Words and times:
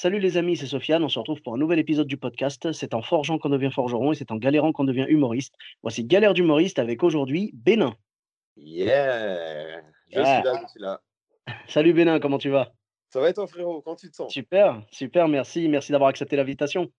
Salut 0.00 0.20
les 0.20 0.36
amis, 0.36 0.56
c'est 0.56 0.68
Sofiane. 0.68 1.02
On 1.02 1.08
se 1.08 1.18
retrouve 1.18 1.42
pour 1.42 1.54
un 1.54 1.58
nouvel 1.58 1.80
épisode 1.80 2.06
du 2.06 2.16
podcast. 2.16 2.70
C'est 2.70 2.94
en 2.94 3.02
forgeant 3.02 3.36
qu'on 3.36 3.48
devient 3.48 3.72
forgeron 3.72 4.12
et 4.12 4.14
c'est 4.14 4.30
en 4.30 4.36
galérant 4.36 4.70
qu'on 4.70 4.84
devient 4.84 5.06
humoriste. 5.08 5.56
Voici 5.82 6.04
Galère 6.04 6.34
d'humoriste 6.34 6.78
avec 6.78 7.02
aujourd'hui 7.02 7.50
Bénin. 7.52 7.96
Yeah! 8.56 9.80
Je 10.08 10.20
Yeah. 10.20 10.36
suis 10.36 10.44
là, 10.44 10.60
je 10.62 10.68
suis 10.68 10.80
là. 10.80 11.00
Salut 11.66 11.92
Bénin, 11.94 12.20
comment 12.20 12.38
tu 12.38 12.48
vas? 12.48 12.70
Ça 13.08 13.20
va 13.20 13.30
et 13.30 13.34
toi, 13.34 13.48
frérot? 13.48 13.82
Comment 13.82 13.96
tu 13.96 14.08
te 14.08 14.14
sens? 14.14 14.32
Super, 14.32 14.80
super, 14.92 15.26
merci. 15.26 15.66
Merci 15.66 15.90
d'avoir 15.90 16.10
accepté 16.10 16.36
l'invitation. 16.36 16.92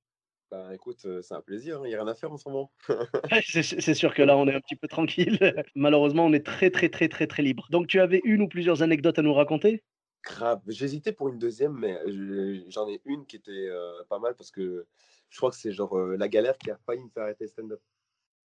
Bah 0.52 0.68
écoute, 0.74 1.00
euh, 1.06 1.22
c'est 1.22 1.36
un 1.36 1.42
plaisir, 1.42 1.80
il 1.86 1.88
n'y 1.88 1.96
a 1.96 2.04
rien 2.04 2.12
à 2.12 2.16
faire 2.16 2.34
en 2.34 2.38
ce 2.38 2.50
moment. 2.50 2.70
c'est 3.46 3.94
sûr 3.94 4.14
que 4.14 4.24
là, 4.24 4.36
on 4.36 4.46
est 4.50 4.56
un 4.56 4.60
petit 4.60 4.76
peu 4.76 4.90
tranquille. 4.90 5.40
Malheureusement, 5.74 6.26
on 6.26 6.34
est 6.34 6.46
très, 6.46 6.70
très, 6.70 6.90
très, 6.90 7.08
très, 7.08 7.28
très 7.28 7.44
libre. 7.44 7.66
Donc, 7.70 7.88
tu 7.88 8.02
avais 8.02 8.20
une 8.26 8.42
ou 8.42 8.50
plusieurs 8.50 8.84
anecdotes 8.84 9.20
à 9.20 9.22
nous 9.22 9.34
raconter? 9.34 9.84
Grave. 10.24 10.62
J'hésitais 10.68 11.14
pour 11.14 11.30
une 11.30 11.40
deuxième, 11.40 11.74
mais 11.80 11.98
je- 12.08 12.64
j'en 12.70 12.88
ai 12.90 13.02
une 13.06 13.26
qui 13.26 13.38
était 13.38 13.52
euh, 13.70 14.04
pas 14.10 14.20
mal 14.20 14.36
parce 14.36 14.52
que 14.52 14.86
je 15.30 15.38
crois 15.38 15.50
que 15.50 15.56
c'est 15.56 15.72
genre 15.72 15.98
euh, 15.98 16.18
la 16.18 16.28
galère 16.28 16.58
qui 16.58 16.70
a 16.72 16.78
failli 16.86 17.04
me 17.04 17.10
faire 17.10 17.24
arrêter 17.24 17.48
stand-up. 17.48 17.82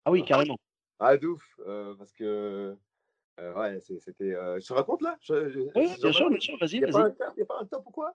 Ah 0.05 0.11
oui, 0.11 0.25
carrément. 0.25 0.57
Ah, 0.99 1.17
de 1.17 1.27
ouf! 1.27 1.61
euh, 1.67 1.95
parce 1.95 2.13
que 2.13 2.75
ouais, 3.39 3.81
c'était. 3.81 4.31
je 4.33 4.67
te 4.67 4.73
raconte 4.73 5.03
là? 5.03 5.17
Je, 5.21 5.49
je- 5.51 5.61
Oui, 5.75 5.95
bien 6.01 6.13
sûr, 6.13 6.31
bien 6.31 6.41
sûr, 6.41 6.57
vas-y, 6.59 6.79
Y 6.79 6.85
a 6.85 6.89
pas 6.89 6.99
vas-y. 6.99 7.03
un 7.03 7.11
top, 7.11 7.35
y 7.39 7.43
a 7.43 7.47
pas 7.47 7.59
un 7.61 7.67
top 7.67 7.87
ou 7.87 7.91
quoi? 7.91 8.15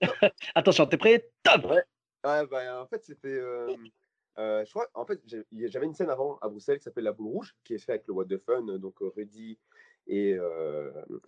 Attention, 0.54 0.86
t'es 0.86 0.96
prêt? 0.98 1.30
Top 1.42 1.64
Ouais. 1.64 1.82
Ouais, 2.24 2.46
bah, 2.48 2.82
en 2.82 2.86
fait, 2.86 3.04
c'était. 3.04 3.28
euh, 3.28 3.76
je 4.36 4.70
crois, 4.70 4.88
en 4.94 5.06
fait, 5.06 5.20
j'avais 5.52 5.86
une 5.86 5.94
scène 5.94 6.10
avant 6.10 6.36
à 6.38 6.48
Bruxelles 6.48 6.78
qui 6.78 6.84
s'appelle 6.84 7.04
La 7.04 7.12
Boule 7.12 7.28
Rouge, 7.28 7.54
qui 7.64 7.74
est 7.74 7.78
faite 7.78 7.90
avec 7.90 8.06
le 8.08 8.14
What 8.14 8.24
the 8.26 8.38
Fun, 8.38 8.62
donc 8.78 8.96
Rudy 9.00 9.58
et 10.08 10.36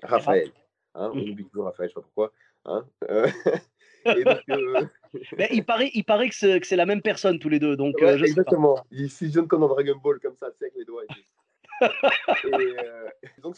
Raphaël. 0.02 0.52
Hein, 0.94 1.10
on 1.12 1.16
Mhm. 1.16 1.30
oublie 1.30 1.44
toujours 1.46 1.64
Raphaël, 1.66 1.88
je 1.88 1.94
sais 1.94 2.00
pas 2.00 2.02
pourquoi. 2.02 2.32
Hein, 2.64 2.86
euh, 3.08 3.26
et 4.04 4.24
donc, 4.24 4.40
euh, 4.50 4.86
Mais 5.38 5.48
il 5.52 5.64
paraît, 5.64 5.90
il 5.94 6.04
paraît 6.04 6.28
que 6.28 6.34
c'est 6.34 6.76
la 6.76 6.86
même 6.86 7.02
personne 7.02 7.38
tous 7.38 7.48
les 7.48 7.58
deux. 7.58 7.76
Donc, 7.76 7.96
ouais, 8.00 8.04
euh, 8.04 8.12
je 8.18 8.24
sais 8.26 8.34
pas. 8.34 8.40
exactement. 8.42 8.84
Il 8.90 9.10
fusionne 9.10 9.46
comme 9.48 9.60
dans 9.60 9.68
Dragon 9.68 9.96
Ball, 10.02 10.18
comme 10.20 10.36
ça, 10.36 10.46
avec 10.46 10.74
les 10.74 10.84
doigts. 10.84 11.04
Et, 11.04 11.80
donc, 13.42 13.56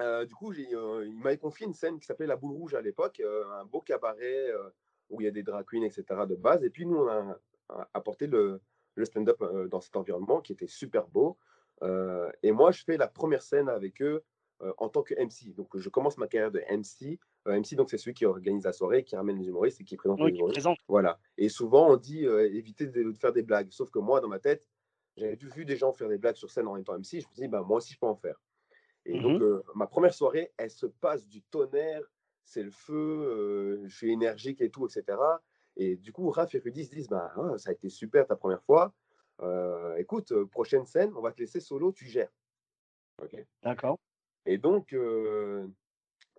euh, 0.00 0.24
du 0.24 0.34
coup, 0.34 0.52
il 0.52 1.12
m'avait 1.22 1.38
confié 1.38 1.66
une 1.66 1.74
scène 1.74 1.98
qui 1.98 2.06
s'appelait 2.06 2.26
La 2.26 2.36
Boule 2.36 2.52
Rouge 2.56 2.74
à 2.74 2.80
l'époque, 2.80 3.20
un 3.52 3.64
beau 3.64 3.80
cabaret 3.80 4.48
où 5.10 5.20
il 5.20 5.24
y 5.24 5.28
a 5.28 5.30
des 5.30 5.42
drag 5.42 5.64
queens, 5.66 5.82
etc. 5.84 6.04
de 6.28 6.34
base. 6.36 6.64
Et 6.64 6.70
puis, 6.70 6.86
nous, 6.86 6.96
on 6.98 7.08
a, 7.08 7.38
a 7.70 7.88
apporté 7.94 8.26
le, 8.26 8.60
le 8.94 9.04
stand-up 9.04 9.42
dans 9.70 9.80
cet 9.80 9.96
environnement 9.96 10.40
qui 10.40 10.52
était 10.52 10.66
super 10.66 11.06
beau. 11.08 11.38
Et 12.42 12.52
moi, 12.52 12.70
je 12.72 12.82
fais 12.84 12.96
la 12.96 13.08
première 13.08 13.42
scène 13.42 13.68
avec 13.68 14.00
eux 14.02 14.22
en 14.78 14.88
tant 14.88 15.02
que 15.02 15.14
MC. 15.14 15.54
Donc, 15.54 15.76
je 15.76 15.88
commence 15.88 16.18
ma 16.18 16.26
carrière 16.28 16.50
de 16.50 16.60
MC. 16.70 17.18
Euh, 17.46 17.58
MC, 17.60 17.74
donc, 17.76 17.90
c'est 17.90 17.98
celui 17.98 18.14
qui 18.14 18.26
organise 18.26 18.64
la 18.64 18.72
soirée, 18.72 19.04
qui 19.04 19.16
ramène 19.16 19.38
les 19.38 19.46
humoristes 19.46 19.80
et 19.80 19.84
qui 19.84 19.96
présente 19.96 20.20
Oui, 20.20 20.30
les 20.30 20.36
humoristes. 20.36 20.54
présente. 20.56 20.78
Voilà. 20.88 21.18
Et 21.36 21.48
souvent, 21.48 21.90
on 21.90 21.96
dit 21.96 22.26
euh, 22.26 22.52
éviter 22.52 22.86
de, 22.86 23.02
de 23.02 23.12
faire 23.18 23.32
des 23.32 23.42
blagues. 23.42 23.68
Sauf 23.70 23.90
que 23.90 23.98
moi, 23.98 24.20
dans 24.20 24.28
ma 24.28 24.38
tête, 24.38 24.66
j'avais 25.16 25.36
vu 25.36 25.64
des 25.64 25.76
gens 25.76 25.92
faire 25.92 26.08
des 26.08 26.18
blagues 26.18 26.36
sur 26.36 26.50
scène 26.50 26.66
en 26.68 26.76
étant 26.76 26.94
MC. 26.98 27.20
Je 27.20 27.26
me 27.28 27.34
dis, 27.34 27.48
bah, 27.48 27.62
moi 27.62 27.78
aussi, 27.78 27.94
je 27.94 27.98
peux 27.98 28.06
en 28.06 28.16
faire. 28.16 28.40
Et 29.06 29.18
donc, 29.18 29.40
Mhm. 29.40 29.42
euh, 29.42 29.62
ma 29.74 29.86
première 29.86 30.14
soirée, 30.14 30.52
elle 30.56 30.70
se 30.70 30.86
passe 30.86 31.26
du 31.28 31.42
tonnerre, 31.42 32.02
c'est 32.44 32.62
le 32.62 32.70
feu, 32.70 32.94
euh, 32.94 33.82
je 33.86 33.96
suis 33.96 34.10
énergique 34.12 34.60
et 34.60 34.70
tout, 34.70 34.86
etc. 34.86 35.18
Et 35.76 35.96
du 35.96 36.12
coup, 36.12 36.28
Raph 36.30 36.54
et 36.54 36.58
Rudy 36.58 36.84
se 36.84 36.90
disent, 36.90 37.08
bah, 37.08 37.32
ah, 37.36 37.56
ça 37.58 37.70
a 37.70 37.72
été 37.72 37.88
super 37.88 38.26
ta 38.26 38.36
première 38.36 38.62
fois. 38.62 38.92
Euh, 39.40 39.94
écoute, 39.96 40.32
euh, 40.32 40.46
prochaine 40.46 40.84
scène, 40.84 41.12
on 41.16 41.20
va 41.20 41.32
te 41.32 41.40
laisser 41.40 41.60
solo, 41.60 41.92
tu 41.92 42.06
gères. 42.06 42.32
Ok. 43.22 43.36
D'accord. 43.62 43.98
Et 44.48 44.56
donc, 44.56 44.94
euh, 44.94 45.66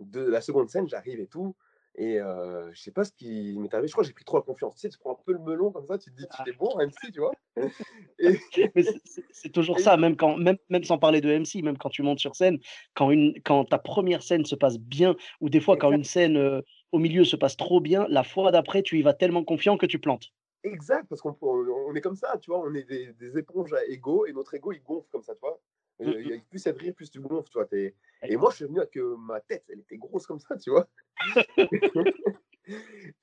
de 0.02 0.22
la 0.22 0.42
seconde 0.42 0.70
scène, 0.70 0.90
j'arrive 0.90 1.20
et 1.20 1.28
tout. 1.28 1.56
Et 1.96 2.20
euh, 2.20 2.72
je 2.74 2.82
sais 2.82 2.92
pas 2.92 3.04
ce 3.04 3.12
qui 3.12 3.56
m'est 3.60 3.72
arrivé. 3.74 3.88
Je 3.88 3.94
crois 3.94 4.04
que 4.04 4.08
j'ai 4.08 4.14
pris 4.14 4.26
trop 4.26 4.38
la 4.38 4.44
confiance. 4.44 4.74
Tu 4.76 4.82
sais, 4.82 4.90
tu 4.90 4.98
prends 4.98 5.12
un 5.12 5.24
peu 5.24 5.32
le 5.34 5.40
melon 5.40 5.72
comme 5.72 5.86
ça, 5.86 5.98
tu 6.00 6.12
te 6.12 6.16
dis, 6.16 6.26
tu 6.44 6.50
es 6.50 6.54
bon, 6.54 6.80
MC, 6.80 7.12
tu 7.12 7.20
vois? 7.20 7.34
Et, 8.26 8.84
c'est- 9.32 9.50
toujours 9.52 9.78
Et- 9.78 9.84
ça, 9.84 9.96
même, 9.96 10.16
quand, 10.16 10.38
même, 10.38 10.58
même 10.70 10.84
sans 10.84 10.98
parler 10.98 11.22
de 11.22 11.30
MC, 11.30 11.62
même 11.62 11.78
quand 11.78 11.90
tu 11.90 12.02
montes 12.02 12.20
sur 12.20 12.36
scène, 12.36 12.58
quand, 12.96 13.12
une, 13.12 13.40
quand 13.44 13.66
ta 13.66 13.78
première 13.78 14.24
scène 14.24 14.46
se 14.46 14.56
passe 14.56 14.80
bien, 14.80 15.16
ou 15.40 15.50
des 15.50 15.60
fois 15.60 15.78
quand 15.78 15.92
une 15.92 16.04
scène 16.04 16.36
euh, 16.38 16.62
au 16.92 16.98
milieu 16.98 17.24
se 17.24 17.36
passe 17.36 17.58
trop 17.58 17.80
bien, 17.80 18.08
la 18.10 18.24
fois 18.24 18.52
d'après, 18.52 18.82
tu 18.82 18.98
y 18.98 19.04
vas 19.04 19.14
tellement 19.14 19.44
confiant 19.44 19.78
que 19.78 19.86
tu 19.86 20.00
plantes. 20.00 20.30
Exact, 20.64 21.06
parce 21.08 21.22
qu'on 21.22 21.38
on 21.42 21.96
est 21.96 22.02
comme 22.02 22.16
ça, 22.16 22.38
tu 22.38 22.50
vois, 22.50 22.60
on 22.60 22.74
est 22.74 22.84
des, 22.84 23.14
des 23.14 23.38
éponges 23.38 23.74
à 23.74 23.86
ego 23.86 24.26
et 24.26 24.34
notre 24.34 24.56
ego 24.56 24.72
il 24.72 24.82
gonfle 24.82 25.08
comme 25.12 25.24
ça, 25.24 25.34
tu 25.36 25.42
vois? 25.42 25.62
Il 26.22 26.28
y 26.30 26.34
a 26.34 26.38
plus 26.50 26.60
ça 26.60 26.72
de 26.72 26.80
rire, 26.80 26.94
plus 26.96 27.10
tu 27.12 27.20
gonfles, 27.20 27.68
t'es- 27.70 27.96
Et 28.24 28.38
moi 28.38 28.50
je 28.52 28.58
suis 28.58 28.66
venu 28.66 28.80
avec 28.80 28.96
euh, 28.98 29.16
ma 29.18 29.40
tête, 29.42 29.66
elle 29.70 29.80
était 29.80 29.98
grosse 29.98 30.26
comme 30.26 30.40
ça, 30.40 30.56
tu 30.58 30.70
vois. 30.70 30.88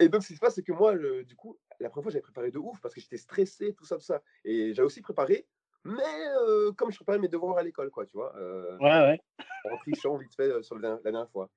et 0.01 0.09
donc 0.09 0.23
ce 0.23 0.29
qui 0.29 0.35
se 0.35 0.41
passe, 0.41 0.55
c'est 0.57 0.63
que 0.63 0.73
moi, 0.73 0.93
le- 0.93 1.25
du 1.25 1.37
coup, 1.37 1.59
la 1.81 1.89
première 1.91 2.05
fois 2.05 2.13
j'avais 2.13 2.23
préparé 2.23 2.51
de 2.51 2.59
ouf 2.59 2.81
parce 2.81 2.95
que 2.95 3.01
j'étais 3.01 3.17
stressé, 3.17 3.75
tout 3.75 3.85
ça, 3.85 3.97
tout 3.97 4.05
ça. 4.05 4.23
Et 4.45 4.75
j'avais 4.75 4.87
aussi 4.87 5.01
préparé, 5.01 5.47
mais 5.85 6.03
euh, 6.43 6.73
comme 6.73 6.91
je 6.91 6.97
préparais 6.97 7.19
mes 7.19 7.29
devoirs 7.29 7.59
à 7.59 7.63
l'école, 7.63 7.91
quoi, 7.91 8.07
tu 8.07 8.17
vois, 8.17 8.35
euh, 8.37 8.77
Ouais, 8.79 8.89
ouais. 9.01 9.21
en 9.71 9.77
trichant 9.79 10.17
vite 10.17 10.35
fait 10.35 10.49
euh, 10.51 10.63
sur 10.63 10.79
la 10.79 10.97
dernière 10.99 11.31
fois. 11.31 11.49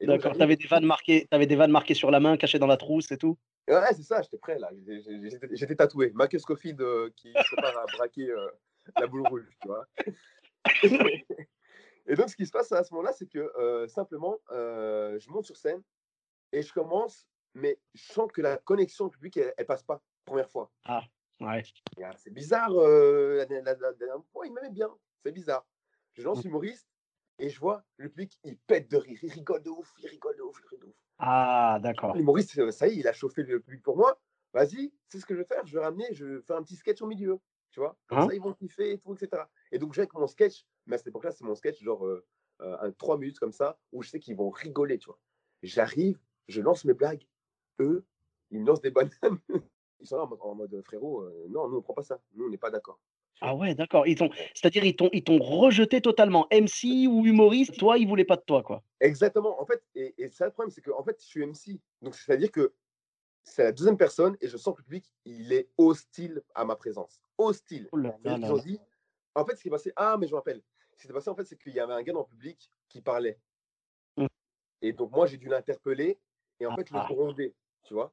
Et 0.00 0.06
donc, 0.06 0.16
D'accord. 0.16 0.22
j'arrive- 0.34 0.38
T'avais 0.38 0.56
des 0.56 0.66
vannes 0.68 0.86
marquées, 0.86 1.26
t'avais 1.28 1.46
des 1.46 1.56
vannes 1.56 1.72
marquées 1.72 1.94
sur 1.94 2.10
la 2.12 2.20
main, 2.20 2.36
cachées 2.36 2.60
dans 2.60 2.68
la 2.68 2.76
trousse 2.76 3.10
et 3.10 3.18
tout. 3.18 3.36
Ouais, 3.68 3.80
c'est 3.94 4.02
ça, 4.04 4.22
j'étais 4.22 4.38
prêt 4.38 4.58
là. 4.58 4.70
J'étais 4.86 5.48
j'étais 5.56 5.74
tatoué. 5.76 6.12
Marcus 6.14 6.40
Scofield 6.42 6.80
euh, 6.80 7.10
qui 7.16 7.32
se 7.32 7.54
prépare 7.54 7.76
à 7.78 7.84
braquer 7.96 8.32
la 8.98 9.06
boule 9.06 9.26
rouge, 9.28 9.44
tu 9.60 9.68
vois. 9.68 9.86
Et 12.06 12.14
donc, 12.14 12.30
ce 12.30 12.36
qui 12.36 12.46
se 12.46 12.50
passe 12.52 12.72
à 12.72 12.82
ce 12.84 12.92
moment-là, 12.94 13.12
c'est 13.12 13.26
que 13.26 13.38
euh, 13.58 13.86
simplement, 13.86 14.38
euh, 14.50 15.18
je 15.18 15.30
monte 15.30 15.44
sur 15.44 15.56
scène 15.56 15.82
et 16.52 16.62
je 16.62 16.72
commence, 16.72 17.26
mais 17.54 17.78
je 17.94 18.12
sens 18.12 18.30
que 18.32 18.40
la 18.40 18.56
connexion 18.56 19.06
au 19.06 19.10
public, 19.10 19.36
elle, 19.36 19.52
elle 19.58 19.66
passe 19.66 19.82
pas, 19.82 20.02
première 20.24 20.48
fois. 20.50 20.70
Ouais. 21.40 21.62
Ah, 22.02 22.10
C'est 22.16 22.32
bizarre, 22.32 22.72
euh, 22.74 23.44
la, 23.48 23.60
la- 23.62 23.74
la- 23.74 24.16
il 24.44 24.52
m'aimait 24.52 24.70
bien, 24.70 24.90
c'est 25.22 25.32
bizarre. 25.32 25.66
Je 26.14 26.22
lance 26.22 26.44
Mm. 26.44 26.48
humoriste 26.48 26.88
et 27.38 27.48
je 27.50 27.60
vois 27.60 27.84
le 27.98 28.08
public, 28.08 28.38
il 28.42 28.56
pète 28.58 28.90
de 28.90 28.96
rire, 28.96 29.18
il 29.22 29.30
rigole 29.32 29.62
de 29.62 29.70
ouf, 29.70 29.92
il 29.98 30.08
rigole 30.08 30.36
de 30.36 30.42
ouf, 30.42 30.58
il 30.58 30.62
rigole 30.68 30.80
de 30.80 30.86
ouf. 30.86 30.96
Ah, 31.18 31.78
d'accord. 31.82 32.16
L'humoriste, 32.16 32.70
ça 32.70 32.88
y 32.88 32.92
est, 32.92 32.96
il 32.96 33.08
a 33.08 33.12
chauffé 33.12 33.42
le 33.42 33.60
public 33.60 33.82
pour 33.82 33.96
moi. 33.96 34.20
Vas-y, 34.54 34.92
c'est 35.08 35.20
ce 35.20 35.26
que 35.26 35.34
je 35.34 35.40
vais 35.40 35.44
faire. 35.46 35.66
Je 35.66 35.78
vais 35.78 35.84
ramener, 35.84 36.06
je 36.12 36.24
vais 36.24 36.42
faire 36.42 36.56
un 36.56 36.62
petit 36.62 36.76
sketch 36.76 37.02
au 37.02 37.06
milieu. 37.06 37.38
Tu 37.70 37.80
vois 37.80 37.96
Comme 38.06 38.20
Hein? 38.20 38.26
ça, 38.28 38.34
ils 38.34 38.40
vont 38.40 38.54
kiffer 38.54 38.92
et 38.92 38.98
tout, 38.98 39.14
etc. 39.14 39.42
Et 39.72 39.78
donc, 39.78 39.94
j'ai 39.94 40.02
avec 40.02 40.14
mon 40.14 40.26
sketch, 40.26 40.64
mais 40.86 40.94
à 40.94 40.98
cette 40.98 41.08
époque-là, 41.08 41.32
c'est 41.32 41.44
mon 41.44 41.54
sketch, 41.54 41.82
genre 41.82 42.06
euh, 42.06 42.24
euh, 42.60 42.76
un 42.80 42.92
3 42.92 43.18
minutes 43.18 43.38
comme 43.38 43.52
ça, 43.52 43.78
où 43.92 44.02
je 44.02 44.10
sais 44.10 44.20
qu'ils 44.20 44.36
vont 44.36 44.50
rigoler, 44.50 44.98
tu 44.98 45.06
vois. 45.06 45.18
J'arrive, 45.62 46.18
je 46.48 46.60
lance 46.60 46.84
mes 46.84 46.94
blagues. 46.94 47.26
Eux, 47.80 48.04
ils 48.50 48.60
me 48.60 48.66
lancent 48.66 48.80
des 48.80 48.90
bananes. 48.90 49.10
Ils 50.00 50.06
sont 50.06 50.16
là 50.16 50.22
en 50.22 50.28
mode, 50.28 50.38
en 50.42 50.54
mode, 50.54 50.82
frérot, 50.84 51.22
euh, 51.22 51.46
non, 51.48 51.68
nous, 51.68 51.78
on 51.78 51.82
prend 51.82 51.94
pas 51.94 52.04
ça. 52.04 52.20
Nous, 52.34 52.46
on 52.46 52.48
n'est 52.48 52.56
pas 52.56 52.70
d'accord. 52.70 53.00
Ah 53.40 53.54
ouais, 53.54 53.74
d'accord. 53.74 54.06
Ils 54.06 54.16
t'ont, 54.16 54.30
c'est-à-dire 54.54 54.84
ils 54.84 54.94
t'ont, 54.94 55.10
ils 55.12 55.24
t'ont 55.24 55.38
rejeté 55.38 56.00
totalement. 56.00 56.46
MC 56.52 57.08
ou 57.08 57.26
humoriste, 57.26 57.76
toi, 57.78 57.98
ils 57.98 58.06
voulaient 58.06 58.24
pas 58.24 58.36
de 58.36 58.42
toi, 58.42 58.62
quoi. 58.62 58.82
Exactement. 59.00 59.60
En 59.60 59.66
fait, 59.66 59.82
et, 59.96 60.14
et 60.18 60.28
ça, 60.28 60.46
le 60.46 60.52
problème, 60.52 60.70
c'est 60.70 60.82
que 60.82 60.92
en 60.92 61.02
fait, 61.02 61.20
je 61.20 61.26
suis 61.26 61.44
MC. 61.44 61.80
Donc, 62.00 62.14
c'est-à-dire 62.14 62.50
que 62.52 62.74
c'est 63.44 63.64
la 63.64 63.72
deuxième 63.72 63.96
personne 63.96 64.36
et 64.40 64.48
je 64.48 64.56
sens 64.56 64.74
que 64.74 64.80
le 64.80 64.84
public, 64.84 65.12
il 65.24 65.52
est 65.52 65.68
hostile 65.78 66.42
à 66.54 66.64
ma 66.64 66.76
présence. 66.76 67.20
Hostile. 67.38 67.88
Oh 67.92 67.96
là 67.96 68.16
là 68.24 68.38
là 68.38 68.52
ont 68.52 68.58
dit, 68.58 68.78
en 69.34 69.44
fait, 69.44 69.56
ce 69.56 69.62
qui 69.62 69.68
est 69.68 69.70
passé, 69.70 69.92
ah, 69.96 70.16
mais 70.18 70.26
je 70.26 70.32
me 70.32 70.36
rappelle. 70.36 70.62
Ce 70.96 71.02
qui 71.02 71.06
s'est 71.06 71.12
passé, 71.12 71.30
en 71.30 71.34
fait, 71.34 71.44
c'est 71.44 71.56
qu'il 71.56 71.72
y 71.72 71.80
avait 71.80 71.92
un 71.94 72.02
gars 72.02 72.12
dans 72.12 72.20
le 72.20 72.26
public 72.26 72.70
qui 72.88 73.00
parlait. 73.00 73.38
Mm. 74.16 74.26
Et 74.82 74.92
donc, 74.92 75.12
moi, 75.12 75.26
j'ai 75.26 75.36
dû 75.36 75.48
l'interpeller 75.48 76.18
et 76.60 76.66
en 76.66 76.74
fait, 76.76 76.90
le 76.90 76.98
Ah. 76.98 77.06
gronder, 77.08 77.54
tu 77.84 77.94
vois? 77.94 78.12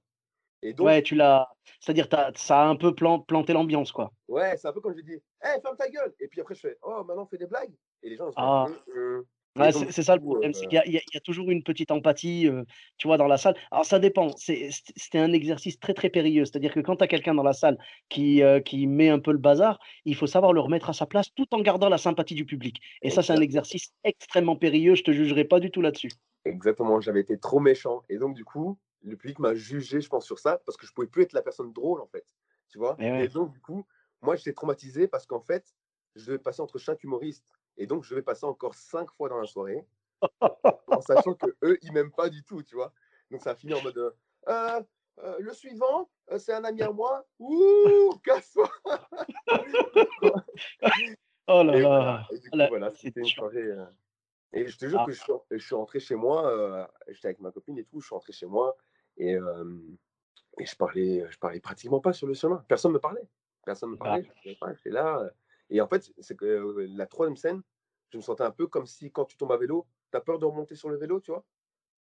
Et 0.62 0.74
donc, 0.74 0.86
Ouais, 0.88 1.04
tu 1.04 1.16
l'as. 1.16 1.48
C'est-à-dire, 1.80 2.08
ça 2.36 2.62
a 2.62 2.66
un 2.66 2.76
peu 2.76 2.94
plan- 2.96 3.20
planté 3.20 3.54
l'ambiance, 3.54 3.92
quoi. 3.92 4.12
ouais, 4.28 4.58
c'est 4.58 4.68
un 4.68 4.74
peu 4.74 4.82
comme 4.82 4.96
je 4.96 5.02
dis, 5.02 5.14
hé, 5.14 5.62
ferme 5.62 5.78
ta 5.78 5.90
gueule. 5.90 6.14
Et 6.20 6.28
puis 6.28 6.42
après, 6.42 6.56
je 6.56 6.62
fais, 6.62 6.78
oh, 6.82 7.04
maintenant, 7.04 7.24
on 7.24 7.28
fait 7.28 7.38
des 7.38 7.48
blagues? 7.48 7.76
Et 8.02 8.10
les 8.10 8.16
gens, 8.18 8.28
ils 8.30 8.32
se 8.34 8.36
Ah. 8.38 8.66
disent, 8.68 8.82
hum. 8.96 9.22
Et 9.22 9.26
Ouais, 9.58 9.72
c'est 9.72 10.04
ça 10.04 10.16
le 10.16 10.22
problème, 10.22 10.54
c'est 10.54 10.68
qu'il 10.68 10.76
y, 10.76 10.80
a- 10.80 10.86
il 10.86 10.94
y 10.94 10.98
a- 11.18 11.20
toujours 11.22 11.50
une 11.50 11.64
petite 11.64 11.90
empathie, 11.90 12.46
euh, 12.48 12.64
tu 12.98 13.08
vois, 13.08 13.16
dans 13.18 13.28
la 13.28 13.38
salle. 13.38 13.56
Alors 13.72 13.86
ça 13.86 14.00
dépend, 14.00 14.36
c'est- 14.36 14.70
c'était 14.98 15.18
un 15.18 15.32
exercice 15.32 15.80
très 15.80 15.94
très 15.94 16.10
périlleux, 16.10 16.44
c'est-à-dire 16.44 16.74
que 16.74 16.82
quand 16.82 16.98
tu 16.98 17.04
as 17.06 17.08
quelqu'un 17.08 17.34
dans 17.34 17.44
la 17.44 17.54
salle 17.54 17.78
qui, 18.10 18.44
euh, 18.44 18.60
qui 18.60 18.86
met 18.86 19.08
un 19.10 19.20
peu 19.20 19.32
le 19.32 19.38
bazar, 19.38 19.80
il 20.04 20.16
faut 20.16 20.28
savoir 20.28 20.52
le 20.52 20.60
remettre 20.60 20.90
à 20.90 20.94
sa 20.94 21.06
place 21.06 21.34
tout 21.34 21.48
en 21.56 21.62
gardant 21.62 21.88
la 21.88 21.98
sympathie 21.98 22.36
du 22.36 22.46
public. 22.46 22.82
Et 23.02 23.10
ça, 23.10 23.22
c'est 23.24 23.32
un 23.32 23.40
exercice 23.40 23.94
extrêmement 24.04 24.58
périlleux, 24.58 24.96
je 24.96 25.04
te 25.04 25.12
jugerai 25.12 25.46
pas 25.46 25.62
du 25.62 25.72
tout 25.72 25.82
là-dessus. 25.82 26.12
Exactement, 26.44 27.00
j'avais 27.00 27.22
été 27.22 27.40
trop 27.40 27.60
méchant. 27.62 28.04
Et 28.10 28.18
donc, 28.18 28.36
du 28.36 28.44
coup, 28.44 28.78
le 29.04 29.16
public 29.16 29.40
m'a 29.40 29.54
jugé, 29.56 30.02
je 30.02 30.10
pense, 30.10 30.26
sur 30.26 30.40
ça, 30.40 30.60
parce 30.66 30.78
que 30.78 30.86
je 30.86 30.92
pouvais 30.94 31.08
plus 31.08 31.24
être 31.24 31.34
la 31.34 31.42
personne 31.42 31.72
drôle, 31.72 32.02
en 32.02 32.08
fait. 32.08 32.26
Tu 32.70 32.78
vois? 32.78 32.98
Eh 33.00 33.10
ouais. 33.12 33.24
Et 33.26 33.28
donc, 33.30 33.52
du 33.54 33.62
coup, 33.62 33.86
moi, 34.22 34.36
j'étais 34.36 34.54
traumatisé 34.54 35.08
parce 35.08 35.26
qu'en 35.26 35.40
fait, 35.40 35.76
je 36.16 36.26
devais 36.26 36.40
passer 36.40 36.62
entre 36.62 36.78
chaque 36.78 37.04
humoriste. 37.04 37.46
Et 37.78 37.88
donc, 37.88 38.04
je 38.04 38.10
devais 38.12 38.22
passer 38.22 38.46
encore 38.46 38.76
cinq 38.76 39.12
fois 39.12 39.30
dans 39.30 39.38
la 39.40 39.46
soirée, 39.48 39.86
en 40.88 41.02
sachant 41.02 41.34
que 41.34 41.56
eux, 41.64 41.78
ils 41.82 41.92
m'aiment 41.92 42.12
pas 42.12 42.30
du 42.30 42.44
tout, 42.44 42.64
tu 42.64 42.76
vois? 42.76 42.94
Donc, 43.32 43.42
ça 43.42 43.52
a 43.52 43.56
fini 43.56 43.74
en 43.74 43.82
mode 43.82 43.98
euh, 43.98 44.12
Euh, 44.48 44.82
euh, 45.20 45.36
le 45.40 45.54
suivant, 45.54 46.10
euh, 46.32 46.38
c'est 46.38 46.54
un 46.54 46.64
ami 46.64 46.82
à 46.84 46.92
moi. 46.92 47.26
Ouh, 47.40 48.14
casse-toi. 48.24 48.70
Oh 51.48 51.62
là 51.64 51.78
Et 51.78 51.82
là. 51.82 51.88
voilà, 51.88 52.28
et 52.32 52.40
du 52.40 52.50
coup, 52.50 52.58
Là, 52.58 52.68
voilà, 52.70 52.92
c'est 52.92 53.02
c'était 53.08 53.20
une 53.20 53.28
soirée. 53.28 53.70
Et 54.54 54.66
je 54.68 54.78
te 54.78 54.88
jure 54.88 55.02
Ah. 55.02 55.06
que 55.06 55.12
je 55.12 55.20
suis, 55.22 55.34
je 55.52 55.58
suis 55.64 55.76
rentré 55.76 56.00
chez 56.00 56.16
moi, 56.16 56.90
j'étais 57.10 57.28
avec 57.28 57.40
ma 57.40 57.52
copine 57.52 57.78
et 57.78 57.84
tout, 57.84 58.00
je 58.02 58.06
suis 58.08 58.16
rentré 58.16 58.34
chez 58.34 58.46
moi 58.48 58.76
et, 59.18 59.34
et 59.34 60.66
je 60.66 60.76
parlais, 60.76 61.24
je 61.30 61.38
parlais 61.38 61.60
pratiquement 61.60 62.00
pas 62.00 62.14
sur 62.14 62.26
le 62.26 62.34
chemin. 62.34 62.64
Personne 62.68 62.92
ne 62.92 62.96
me 62.96 63.00
parlait. 63.00 63.28
Personne 63.64 63.90
ne 63.90 63.94
me 63.96 64.00
Bah. 64.00 64.06
parlait. 64.06 64.24
Je 64.24 64.30
parlais 64.34 64.56
pas, 64.60 64.74
J'étais 64.74 64.90
là. 64.90 65.30
Et 65.70 65.82
en 65.82 65.88
fait, 65.88 66.12
c'est 66.20 66.36
que 66.38 66.46
euh, 66.46 66.88
la 66.90 67.08
troisième 67.08 67.38
scène, 67.38 67.62
je 68.12 68.18
me 68.18 68.22
sentais 68.24 68.44
un 68.44 68.52
peu 68.52 68.68
comme 68.68 68.86
si 68.86 69.12
quand 69.12 69.26
tu 69.26 69.38
tombes 69.38 69.52
à 69.52 69.58
vélo, 69.58 69.88
tu 70.12 70.18
as 70.18 70.22
peur 70.22 70.40
de 70.40 70.46
remonter 70.46 70.76
sur 70.76 70.90
le 70.90 70.98
vélo, 70.98 71.20
tu 71.22 71.32
vois? 71.32 71.46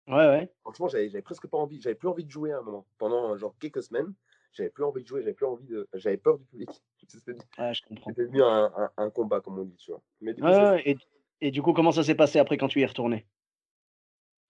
Ouais, 0.06 0.14
ouais. 0.28 0.54
Franchement, 0.62 0.88
j'avais 0.88 1.22
presque 1.22 1.46
pas 1.48 1.56
envie, 1.58 1.80
j'avais 1.80 1.94
plus 1.94 2.08
envie 2.08 2.24
de 2.24 2.30
jouer 2.30 2.52
à 2.52 2.58
un 2.58 2.62
moment. 2.62 2.86
Pendant 2.98 3.36
genre 3.36 3.56
quelques 3.58 3.82
semaines, 3.82 4.14
j'avais 4.52 4.70
plus 4.70 4.84
envie 4.84 5.02
de 5.02 5.06
jouer, 5.08 5.22
j'avais 5.22 5.34
plus 5.34 5.46
envie 5.46 5.64
de, 5.66 5.88
j'avais 5.94 6.18
peur 6.18 6.38
du 6.38 6.44
public. 6.46 6.68
C'était 7.08 7.32
Ouais, 7.58 7.74
je 7.74 7.82
devenu 8.16 8.42
un, 8.42 8.72
un- 8.76 8.92
un 8.96 9.10
combat, 9.10 9.40
comme 9.40 9.58
on 9.58 9.64
dit, 9.64 9.76
tu 9.76 9.92
vois. 9.92 10.02
Mais 10.20 10.34
du 10.34 10.44
coup, 10.44 10.52
Ouais, 10.52 10.82
Et, 10.90 10.96
et 11.40 11.50
du 11.52 11.62
coup, 11.62 11.72
comment 11.72 11.92
ça 11.92 12.02
s'est 12.02 12.14
passé 12.16 12.38
après 12.40 12.56
quand 12.58 12.66
tu 12.68 12.80
y 12.80 12.82
es 12.82 12.86
retourné? 12.86 13.26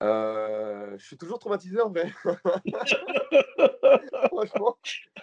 Euh, 0.02 0.96
je 0.98 1.06
suis 1.06 1.18
toujours 1.18 1.38
traumatisé 1.38 1.80
en 1.80 1.90
vrai. 1.90 2.10
Franchement, 4.28 4.78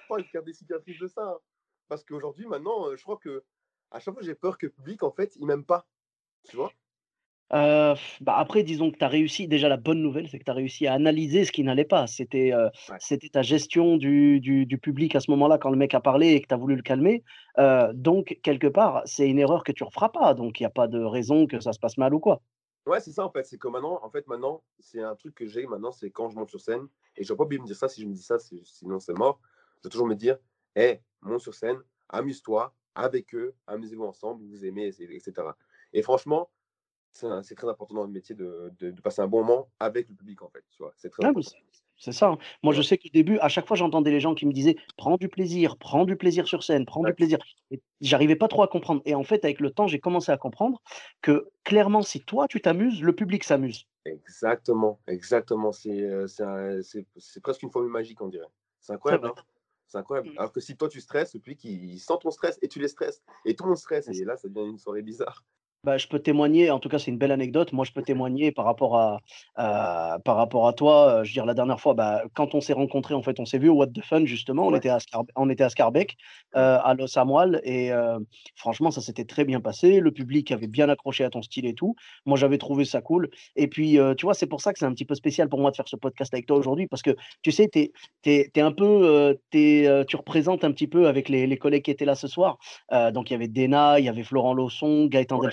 oh, 0.10 0.18
il 0.20 0.26
y 0.34 0.38
a 0.38 0.42
des 0.42 0.54
cicatrices 0.54 1.00
de 1.00 1.08
ça. 1.08 1.24
hein. 1.24 1.40
Parce 1.88 2.04
qu'aujourd'hui, 2.04 2.46
maintenant, 2.48 2.88
euh, 2.90 2.96
je 2.96 3.04
crois 3.04 3.18
que 3.18 3.44
à 3.92 4.00
chaque 4.00 4.14
fois, 4.14 4.24
j'ai 4.24 4.36
peur 4.36 4.58
que 4.58 4.66
le 4.68 4.72
public, 4.72 5.04
en 5.04 5.12
fait, 5.12 5.36
il 5.38 5.46
m'aime 5.46 5.66
pas. 5.66 5.88
Tu 6.50 6.56
vois? 6.56 6.72
Euh, 7.54 7.96
bah 8.20 8.36
après, 8.38 8.64
disons 8.64 8.92
que 8.92 8.98
tu 8.98 9.06
as 9.06 9.08
réussi. 9.08 9.48
Déjà, 9.48 9.70
la 9.70 9.78
bonne 9.78 10.02
nouvelle, 10.02 10.28
c'est 10.30 10.38
que 10.38 10.44
tu 10.44 10.52
as 10.52 10.54
réussi 10.54 10.86
à 10.86 10.94
analyser 10.94 11.46
ce 11.46 11.52
qui 11.54 11.64
n'allait 11.64 11.86
pas. 11.86 12.06
C'était 12.08 12.52
euh, 12.54 12.70
Ouais. 12.90 12.98
c'était 13.00 13.30
ta 13.30 13.42
gestion 13.42 13.96
du, 13.98 14.42
du, 14.42 14.66
du 14.66 14.78
public 14.78 15.16
à 15.16 15.22
ce 15.22 15.32
moment-là, 15.32 15.58
quand 15.58 15.70
le 15.70 15.78
mec 15.78 15.94
a 15.94 16.02
parlé 16.02 16.34
et 16.34 16.42
que 16.42 16.48
tu 16.48 16.54
as 16.54 16.58
voulu 16.58 16.76
le 16.76 16.82
calmer. 16.82 17.24
Euh, 17.58 17.94
donc, 17.94 18.38
quelque 18.44 18.68
part, 18.68 19.02
c'est 19.06 19.30
une 19.30 19.40
erreur 19.40 19.64
que 19.64 19.72
tu 19.72 19.84
ne 19.84 19.88
referas 19.88 20.10
pas. 20.10 20.34
Donc, 20.34 20.60
il 20.60 20.64
n'y 20.64 20.68
a 20.68 20.72
pas 20.72 20.88
de 20.88 21.00
raison 21.02 21.48
que 21.48 21.60
ça 21.62 21.72
se 21.72 21.80
passe 21.80 21.98
mal 21.98 22.14
ou 22.14 22.20
quoi. 22.20 22.42
Ouais, 22.86 23.00
c'est 23.02 23.12
ça 23.12 23.26
en 23.26 23.32
fait. 23.32 23.44
C'est 23.46 23.58
que 23.58 23.68
maintenant, 23.68 24.00
en 24.04 24.10
fait, 24.10 24.28
maintenant, 24.28 24.64
c'est 24.80 25.02
un 25.02 25.16
truc 25.16 25.36
que 25.36 25.46
j'ai 25.46 25.68
maintenant, 25.68 25.92
c'est 25.92 26.10
quand 26.10 26.30
je 26.30 26.36
monte 26.38 26.50
sur 26.50 26.62
scène, 26.62 26.88
et 27.18 27.24
je 27.24 27.28
dois 27.28 27.38
pas 27.38 27.44
oublier 27.44 27.58
de 27.60 27.64
me 27.64 27.68
dire 27.68 27.76
ça, 27.76 27.90
si 27.90 28.02
je 28.02 28.08
me 28.08 28.14
dis 28.14 28.22
ça, 28.22 28.38
sinon 28.40 29.00
c'est 29.00 29.14
mort. 29.14 29.42
Je 29.78 29.84
dois 29.84 29.92
toujours 29.92 30.08
me 30.08 30.16
dire, 30.16 30.38
hé, 30.76 31.02
monte 31.22 31.42
sur 31.42 31.54
scène, 31.54 31.80
amuse-toi 32.10 32.74
avec 32.98 33.34
eux, 33.36 33.54
amusez-vous 33.68 34.04
ensemble, 34.06 34.44
vous 34.46 34.66
aimez, 34.66 34.92
et- 35.00 35.16
etc. 35.16 35.48
Et 35.94 36.02
franchement, 36.02 36.50
c'est 37.14 37.56
très 37.56 37.68
important 37.70 37.96
dans 37.96 38.04
le 38.04 38.12
métier 38.12 38.36
de, 38.36 38.72
de- 38.80 38.92
de 38.92 39.02
passer 39.02 39.22
un 39.22 39.28
bon 39.28 39.44
moment 39.44 39.70
avec 39.80 40.10
le 40.10 40.16
public, 40.16 40.42
en 40.42 40.50
fait. 40.50 40.64
C'est 40.98 41.10
très 41.10 41.26
Ah, 41.26 41.32
c'est 42.00 42.12
ça. 42.12 42.28
hein. 42.28 42.38
Moi, 42.62 42.74
je 42.76 42.84
sais 42.84 42.98
qu'au 43.00 43.10
début, 43.12 43.40
à 43.40 43.50
chaque 43.50 43.66
fois, 43.66 43.76
j'entendais 43.76 44.12
les 44.12 44.20
gens 44.20 44.36
qui 44.36 44.46
me 44.46 44.52
disaient 44.54 44.76
prends 44.98 45.18
du 45.18 45.30
plaisir, 45.30 45.78
prends 45.78 46.06
du 46.06 46.16
plaisir 46.16 46.48
sur 46.48 46.62
scène, 46.64 46.86
prends 46.86 47.04
du 47.04 47.14
plaisir. 47.16 47.40
J'arrivais 48.02 48.36
pas 48.36 48.48
trop 48.48 48.62
à 48.62 48.68
comprendre. 48.68 49.02
Et 49.06 49.16
en 49.16 49.24
fait, 49.24 49.44
avec 49.46 49.60
le 49.60 49.72
temps, 49.72 49.88
j'ai 49.88 50.00
commencé 50.00 50.32
à 50.32 50.38
comprendre 50.38 50.80
que 51.22 51.50
clairement, 51.64 52.04
si 52.04 52.22
toi, 52.22 52.48
tu 52.48 52.62
t'amuses, 52.62 53.02
le 53.02 53.16
public 53.16 53.44
s'amuse. 53.44 53.88
Exactement, 54.06 55.00
exactement. 55.08 55.72
C'est 55.72 56.04
euh, 56.04 56.28
presque 57.42 57.64
une 57.64 57.72
formule 57.72 57.92
magique, 57.92 58.22
on 58.22 58.28
dirait. 58.28 58.46
C'est 58.80 58.94
incroyable, 58.94 59.28
hein. 59.30 59.34
C'est 59.88 59.98
incroyable. 59.98 60.30
Mm. 60.30 60.38
Alors 60.38 60.52
que 60.52 60.60
si 60.60 60.76
toi 60.76 60.90
tu 60.90 61.02
stresses, 61.02 61.34
le 61.34 61.40
public 61.40 61.64
il, 61.64 61.86
il 61.86 62.00
sent 62.00 62.14
ton 62.22 62.30
stress 62.30 62.60
et 62.62 62.68
tu 62.68 62.80
les 62.80 62.88
stresses. 62.88 63.22
Et 63.46 63.56
tout 63.56 63.64
le 63.64 63.70
monde 63.70 63.78
stresse. 63.78 64.08
Et 64.10 64.26
là, 64.26 64.38
ça 64.38 64.48
devient 64.48 64.70
une 64.70 64.78
soirée 64.78 65.02
bizarre. 65.02 65.44
Bah, 65.84 65.98
je 65.98 66.08
peux 66.08 66.20
témoigner, 66.20 66.70
en 66.72 66.80
tout 66.80 66.90
cas, 66.90 67.00
c'est 67.00 67.12
une 67.12 67.18
belle 67.18 67.32
anecdote. 67.32 67.72
Moi, 67.72 67.86
je 67.86 67.92
peux 67.94 68.02
témoigner 68.02 68.52
par 68.52 68.66
rapport 68.66 68.98
à, 68.98 69.20
à- 69.56 70.18
par 70.26 70.36
rapport 70.36 70.68
à 70.68 70.74
toi. 70.74 71.08
Euh, 71.20 71.24
je 71.24 71.30
veux 71.30 71.34
dire, 71.34 71.46
la 71.46 71.54
dernière 71.54 71.80
fois, 71.80 71.94
bah, 71.94 72.24
quand 72.34 72.56
on 72.56 72.62
s'est 72.62 72.74
rencontrés, 72.74 73.14
en 73.14 73.22
fait, 73.22 73.40
on 73.40 73.46
s'est 73.46 73.60
vu 73.60 73.70
au 73.70 73.76
What 73.76 73.88
the 73.88 74.04
Fun, 74.04 74.26
justement. 74.26 74.68
On 74.68 74.72
Ouais. 74.72 74.80
était 74.80 74.90
à, 74.90 74.98
Scar- 75.00 75.24
on 75.36 75.50
était 75.50 75.64
à 75.64 75.70
Scarbeck, 75.70 76.18
euh, 76.58 76.80
à 76.84 76.94
Los 76.96 77.18
Amoal. 77.18 77.62
Et 77.64 77.92
euh, 77.94 78.20
franchement, 78.56 78.92
ça 78.92 79.00
s'était 79.02 79.24
très 79.24 79.46
bien 79.46 79.62
passé. 79.62 80.00
Le 80.02 80.12
public 80.12 80.52
avait 80.52 80.68
bien 80.68 80.90
accroché 80.90 81.24
à 81.24 81.30
ton 81.30 81.42
style 81.42 81.66
et 81.66 81.74
tout. 81.74 81.96
Moi, 82.26 82.38
j'avais 82.38 82.58
trouvé 82.58 82.84
ça 82.84 83.00
cool. 83.02 83.30
Et 83.56 83.68
puis, 83.68 83.98
euh, 84.00 84.14
tu 84.16 84.26
vois, 84.26 84.34
c'est 84.34 84.48
pour 84.48 84.60
ça 84.62 84.74
que 84.74 84.80
c'est 84.80 84.86
un 84.86 84.94
petit 84.94 85.06
peu 85.06 85.16
spécial 85.16 85.48
pour 85.48 85.60
moi 85.60 85.72
de 85.72 85.76
faire 85.78 85.88
ce 85.88 85.96
podcast 85.96 86.34
avec 86.34 86.48
toi 86.48 86.58
aujourd'hui. 86.58 86.88
Parce 86.88 87.04
que, 87.04 87.16
tu 87.44 87.52
sais, 87.52 87.68
t'es, 87.70 87.92
t'es, 88.24 88.50
t'es 88.54 88.62
un 88.62 88.72
peu, 88.74 89.38
t'es, 89.52 89.88
tu 90.08 90.16
représentes 90.18 90.64
un 90.66 90.72
petit 90.72 90.88
peu 90.88 91.08
avec 91.08 91.30
les, 91.30 91.48
les 91.48 91.58
collègues 91.58 91.84
qui 91.84 91.92
étaient 91.92 92.04
là 92.04 92.16
ce 92.16 92.28
soir. 92.28 92.58
Donc, 93.14 93.30
il 93.30 93.34
y 93.34 93.36
avait 93.36 93.48
Dena, 93.48 94.00
il 94.00 94.06
y 94.06 94.10
avait 94.10 94.24
Florent 94.24 94.54
Lausson, 94.54 95.06
Gaëtan 95.06 95.38
Ouais. 95.38 95.46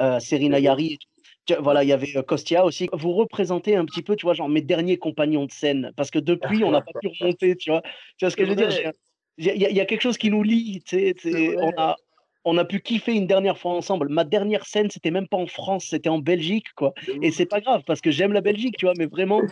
Euh, 0.00 0.18
Serena 0.20 0.58
Yari. 0.58 0.92
et 0.94 0.96
tout. 0.98 1.08
Tu- 1.46 1.54
Voilà, 1.60 1.84
il 1.84 1.88
y 1.88 1.92
avait 1.92 2.16
euh, 2.16 2.22
Kostia 2.22 2.64
aussi. 2.64 2.88
Vous 2.92 3.12
représentez 3.12 3.76
un 3.76 3.84
petit 3.84 4.02
peu, 4.02 4.16
tu 4.16 4.24
vois, 4.26 4.34
genre 4.34 4.48
mes 4.48 4.62
derniers 4.62 4.96
compagnons 4.96 5.44
de 5.46 5.52
scène. 5.52 5.92
Parce 5.96 6.10
que 6.10 6.18
depuis, 6.18 6.64
on 6.64 6.70
n'a 6.70 6.80
pas 6.80 6.92
pu 7.00 7.08
remonter, 7.20 7.56
tu 7.56 7.70
vois. 7.70 7.82
Tu 8.16 8.24
vois 8.24 8.30
ce 8.30 8.36
que 8.36 8.44
je 8.44 8.50
veux 8.50 8.56
dire? 8.56 8.92
Il 9.36 9.46
y, 9.46 9.50
a- 9.50 9.54
il 9.70 9.76
y 9.76 9.80
a 9.80 9.84
quelque 9.84 10.00
chose 10.02 10.16
qui 10.16 10.30
nous 10.30 10.42
lie, 10.42 10.80
tu 10.86 10.96
sais. 10.96 11.14
On 11.60 11.72
a, 11.76 11.96
on 12.44 12.56
a 12.58 12.64
pu 12.64 12.80
kiffer 12.80 13.12
une 13.14 13.26
dernière 13.26 13.58
fois 13.58 13.72
ensemble. 13.72 14.08
Ma 14.08 14.24
dernière 14.24 14.64
scène, 14.64 14.90
c'était 14.90 15.10
même 15.10 15.26
pas 15.28 15.36
en 15.38 15.46
France, 15.46 15.86
c'était 15.90 16.08
en 16.08 16.18
Belgique, 16.18 16.66
quoi. 16.76 16.92
Et 17.22 17.30
c'est 17.30 17.46
pas 17.46 17.60
grave, 17.60 17.82
parce 17.86 18.00
que 18.00 18.10
j'aime 18.10 18.32
la 18.32 18.40
Belgique, 18.42 18.76
tu 18.78 18.86
vois, 18.86 18.94
mais 18.96 19.06
vraiment, 19.06 19.42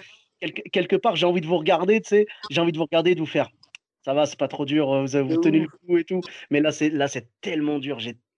quelque, 0.40 0.62
quelque 0.70 0.96
part, 0.96 1.16
j'ai 1.16 1.26
envie 1.26 1.40
de 1.40 1.46
vous 1.46 1.58
regarder, 1.58 2.00
tu 2.00 2.08
sais. 2.08 2.26
J'ai 2.50 2.60
envie 2.60 2.72
de 2.72 2.78
vous 2.78 2.84
regarder 2.84 3.10
et 3.10 3.14
de 3.14 3.20
vous 3.20 3.26
faire. 3.26 3.48
Ça 4.04 4.14
va, 4.14 4.26
c'est 4.26 4.38
pas 4.38 4.48
trop 4.48 4.64
dur, 4.64 4.92
euh, 4.92 5.04
vous 5.04 5.28
vous 5.28 5.36
tenez 5.40 5.60
le 5.60 5.68
coup 5.68 5.96
et 5.96 6.04
tout. 6.04 6.20
Mais 6.50 6.60
là, 6.60 6.70
c'est 6.72 6.90
là, 6.90 7.06
c'est 7.06 7.28
tellement 7.40 7.78
dur. 7.78 7.98
J'ai 8.00 8.14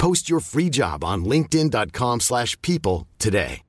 Post 0.00 0.30
your 0.30 0.40
free 0.40 0.70
job 0.72 1.04
on 1.04 1.18
linkedin.com/people 1.28 2.20
slash 2.20 2.56
people 2.62 3.06
today. 3.18 3.62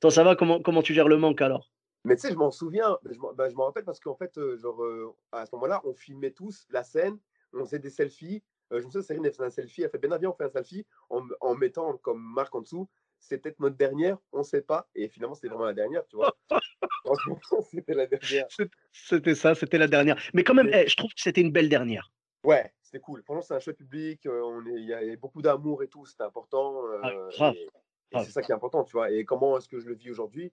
Toi, 0.00 0.10
ça 0.10 0.22
va 0.22 0.36
comment, 0.36 0.60
comment 0.60 0.82
tu 0.82 0.92
gères 0.92 1.08
le 1.08 1.16
manque 1.16 1.40
alors? 1.40 1.70
Mais 2.04 2.14
tu 2.16 2.20
sais, 2.26 2.32
je 2.32 2.36
m'en 2.36 2.50
souviens, 2.50 2.98
je 3.10 3.18
m'en 3.18 3.32
bah, 3.32 3.48
je 3.48 3.54
m'en 3.54 3.64
rappelle 3.64 3.84
parce 3.84 4.00
qu'en 4.00 4.16
fait, 4.16 4.36
euh, 4.36 4.58
genre, 4.58 4.82
euh, 4.84 5.14
à 5.32 5.46
ce 5.46 5.54
moment-là, 5.54 5.80
on 5.84 5.94
filmait 5.94 6.32
tous 6.32 6.66
la 6.68 6.84
scène, 6.84 7.16
on 7.54 7.64
faisait 7.64 7.78
des 7.78 7.88
selfies. 7.88 8.42
Euh, 8.70 8.80
je 8.82 8.84
me 8.86 8.90
souviens, 8.90 9.00
Céline, 9.06 9.24
elle 9.24 9.32
faisait 9.32 9.44
un 9.44 9.50
selfie, 9.50 9.82
elle 9.82 9.88
fait 9.88 9.96
Ben 9.98 10.14
viens, 10.18 10.28
on 10.28 10.34
fait 10.34 10.44
un 10.44 10.50
selfie 10.50 10.84
en, 11.08 11.22
en 11.40 11.54
mettant 11.54 11.96
comme 11.96 12.20
marque 12.22 12.54
en 12.54 12.60
dessous. 12.60 12.86
C'est 13.18 13.38
peut-être 13.38 13.60
notre 13.60 13.76
dernière, 13.76 14.18
on 14.32 14.40
ne 14.40 14.44
sait 14.44 14.60
pas. 14.60 14.90
Et 14.94 15.08
finalement, 15.08 15.34
c'était 15.34 15.48
vraiment 15.48 15.64
la 15.64 15.72
dernière, 15.72 16.02
tu 16.06 16.16
vois. 16.16 16.36
C'était 17.70 17.94
la 17.94 18.06
dernière. 18.06 18.44
C'est- 18.50 18.70
C'était 18.92 19.34
ça, 19.34 19.54
c'était 19.54 19.78
la 19.78 19.88
dernière. 19.88 20.20
Mais 20.34 20.44
quand 20.44 20.52
même, 20.54 20.66
Mais- 20.66 20.84
eh, 20.84 20.88
je 20.88 20.96
trouve 20.96 21.10
que 21.14 21.20
c'était 21.22 21.40
une 21.40 21.52
belle 21.52 21.70
dernière. 21.70 22.10
Ouais, 22.44 22.72
c'était 22.82 23.00
cool. 23.00 23.22
Franchement, 23.22 23.42
c'est 23.42 23.54
un 23.54 23.58
chouette 23.60 23.78
public. 23.78 24.26
euh, 24.26 24.62
Il 24.76 24.84
y 24.84 24.92
avait 24.94 25.16
beaucoup 25.16 25.42
d'amour 25.42 25.82
et 25.82 25.88
tout, 25.88 26.04
c'était 26.06 26.22
important. 26.24 26.82
Ah, 27.02 27.10
euh, 27.10 27.30
grave, 27.30 27.54
et 27.54 28.18
c'est 28.20 28.30
ça 28.30 28.42
qui 28.42 28.52
est 28.52 28.54
important, 28.54 28.84
tu 28.84 28.92
vois. 28.92 29.10
Et 29.10 29.24
comment 29.24 29.56
est-ce 29.58 29.68
que 29.68 29.80
je 29.80 29.86
le 29.88 29.94
vis 29.94 30.10
aujourd'hui? 30.10 30.52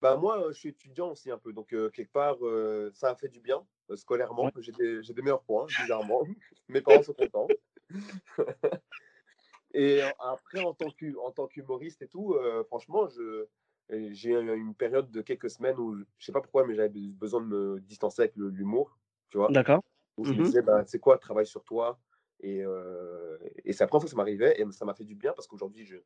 Bah, 0.00 0.16
Moi, 0.16 0.44
je 0.48 0.52
suis 0.52 0.68
étudiant 0.70 1.10
aussi 1.10 1.30
un 1.30 1.38
peu. 1.38 1.52
Donc, 1.52 1.72
euh, 1.72 1.90
quelque 1.90 2.12
part, 2.12 2.36
euh, 2.42 2.90
ça 2.94 3.10
a 3.10 3.14
fait 3.16 3.28
du 3.28 3.40
bien 3.40 3.66
euh, 3.90 3.96
scolairement. 3.96 4.44
Ouais. 4.44 4.52
J'ai 4.58 4.72
des, 4.72 5.02
j'ai 5.02 5.14
des 5.14 5.22
meilleurs 5.22 5.42
points, 5.42 5.66
bizarrement. 5.66 6.22
Mes 6.68 6.80
parents 6.82 7.02
sont 7.02 7.14
contents. 7.14 7.48
et 9.74 10.00
après, 10.18 10.60
en 10.60 10.74
tant 10.74 10.90
que- 10.90 11.16
en 11.18 11.30
tant 11.30 11.46
qu'humoriste 11.46 12.02
et 12.02 12.08
tout, 12.08 12.36
franchement, 12.66 13.08
je, 13.08 13.46
j'ai 14.12 14.30
eu 14.30 14.56
une 14.56 14.74
période 14.74 15.10
de 15.10 15.20
quelques 15.22 15.50
semaines 15.50 15.78
où, 15.78 15.96
je 16.18 16.24
sais 16.24 16.32
pas 16.32 16.40
pourquoi, 16.40 16.66
mais 16.66 16.74
j'avais 16.74 16.90
besoin 17.08 17.40
de 17.40 17.46
me 17.46 17.80
distancer 17.80 18.22
avec 18.22 18.36
l'humour, 18.36 18.98
tu 19.30 19.38
vois 19.38 19.48
D'accord 19.50 19.82
où 20.20 20.24
je 20.26 20.32
me 20.34 20.38
Mhm. 20.38 20.44
disais, 20.44 20.62
bah, 20.62 20.84
c'est 20.86 20.98
quoi, 20.98 21.18
travaille 21.18 21.46
sur 21.46 21.64
toi? 21.64 21.98
Et, 22.40 22.62
euh, 22.64 23.38
et 23.64 23.72
c'est 23.72 23.84
la 23.84 23.88
première 23.88 24.02
fois 24.02 24.06
que 24.06 24.10
ça 24.10 24.16
m'arrivait 24.16 24.60
et 24.60 24.72
ça 24.72 24.84
m'a 24.84 24.94
fait 24.94 25.04
du 25.04 25.14
bien 25.14 25.32
parce 25.32 25.46
qu'aujourd'hui, 25.46 25.84
je 25.84 25.96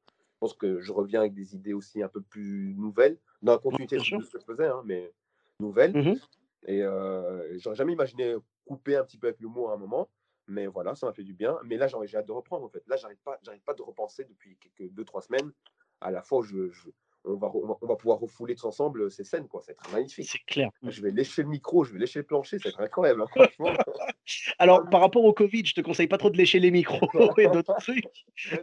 pense 0.40 0.54
que 0.54 0.80
je 0.80 0.92
reviens 0.92 1.21
avec 1.21 1.35
des 1.35 1.54
idées 1.54 1.73
aussi 1.73 2.02
un 2.02 2.09
peu 2.09 2.21
plus 2.21 2.75
nouvelles, 2.76 3.18
dans 3.42 3.52
la 3.52 3.59
continuité 3.59 3.97
de 3.97 4.02
ce 4.02 4.14
que 4.14 4.23
je 4.40 4.44
faisais, 4.44 4.66
hein, 4.66 4.83
mais 4.85 5.12
nouvelles. 5.61 5.92
Mhm. 5.92 6.18
Et 6.66 6.83
euh, 6.83 7.59
j'aurais 7.59 7.76
jamais 7.76 7.92
imaginé 7.92 8.35
couper 8.66 8.97
un 8.97 9.04
petit 9.04 9.18
peu 9.18 9.28
avec 9.28 9.40
l'humour 9.40 9.71
à 9.71 9.75
un 9.75 9.76
moment, 9.76 10.09
mais 10.47 10.66
voilà, 10.66 10.94
ça 10.94 11.06
m'a 11.06 11.12
fait 11.12 11.25
du 11.25 11.35
bien. 11.35 11.59
Mais 11.64 11.76
là, 11.76 11.88
j'ai 11.88 12.16
hâte 12.16 12.26
de 12.26 12.33
reprendre 12.33 12.64
en 12.64 12.68
fait. 12.68 12.83
Là, 12.87 12.97
j'arrête 12.97 13.21
pas, 13.25 13.38
pas 13.64 13.75
de 13.75 13.83
repenser 13.83 14.25
depuis 14.25 14.56
quelques 14.59 14.92
deux, 14.92 15.04
trois 15.04 15.23
semaines 15.23 15.52
à 16.00 16.11
la 16.11 16.23
fois 16.23 16.38
où 16.38 16.42
je, 16.42 16.71
je, 16.71 16.88
on 17.25 17.37
va, 17.37 17.50
on 17.54 17.87
va, 17.87 17.97
pouvoir 17.97 18.19
refouler 18.19 18.54
tous 18.54 18.66
ensemble 18.66 19.11
ces 19.11 19.25
scènes, 19.25 19.49
quoi. 19.49 19.62
C'est 19.64 19.76
magnifique. 19.93 20.28
C'est 20.31 20.45
clair. 20.47 20.71
Je 20.83 21.00
vais 21.00 21.11
lécher 21.11 21.43
le 21.43 21.49
micro, 21.49 21.85
je 21.85 21.93
vais 21.93 21.99
lécher 21.99 22.19
le 22.21 22.25
plancher, 22.25 22.59
c'est 22.62 22.78
incroyable. 22.78 23.25
Hein, 23.38 23.49
Alors, 24.59 24.88
par 24.90 25.00
rapport 25.00 25.25
au 25.25 25.33
Covid, 25.33 25.64
je 25.64 25.75
te 25.75 25.81
conseille 25.81 26.07
pas 26.07 26.19
trop 26.19 26.31
de 26.31 26.37
lécher 26.37 26.61
les 26.61 26.71
micros 26.71 27.09
et 27.38 27.49
d'autres 27.49 27.76
trucs. 27.81 28.04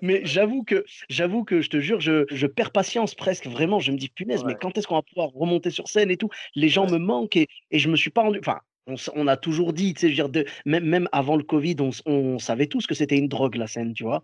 Mais 0.02 0.22
j'avoue 0.26 0.64
que, 0.64 0.86
j'avoue 1.10 1.44
que 1.44 1.62
je 1.62 1.70
te 1.70 1.80
jure, 1.80 2.00
je, 2.00 2.26
je, 2.30 2.48
perds 2.48 2.72
patience 2.72 3.16
presque. 3.16 3.48
Vraiment, 3.48 3.80
je 3.80 3.92
me 3.92 3.98
dis, 3.98 4.10
punaise, 4.10 4.44
mais 4.44 4.56
quand 4.56 4.78
est-ce 4.78 4.88
qu'on 4.88 4.96
va 4.96 5.02
pouvoir 5.02 5.30
remonter 5.30 5.72
sur 5.72 5.88
scène 5.88 6.12
et 6.12 6.18
tout? 6.18 6.30
Les 6.56 6.70
gens 6.70 6.90
me 6.90 6.98
manquent 6.98 7.38
et, 7.38 7.48
et 7.72 7.80
je 7.80 7.90
me 7.90 7.96
suis 7.96 8.12
pas 8.12 8.22
rendu. 8.22 8.40
Enfin, 8.40 8.60
on, 9.16 9.28
a 9.28 9.38
toujours 9.38 9.74
dit, 9.74 9.94
tu 9.94 10.02
sais, 10.02 10.14
je 10.14 10.22
veux 10.22 10.30
dire, 10.30 10.44
même, 10.66 10.86
même 10.86 11.10
avant 11.12 11.36
le 11.36 11.44
Covid, 11.44 11.78
on, 11.80 11.90
on 12.06 12.40
savait 12.40 12.68
tous 12.68 12.88
que 12.88 12.96
c'était 12.96 13.18
une 13.18 13.28
drogue, 13.28 13.56
la 13.56 13.68
scène, 13.68 13.94
tu 13.94 14.04
vois? 14.04 14.24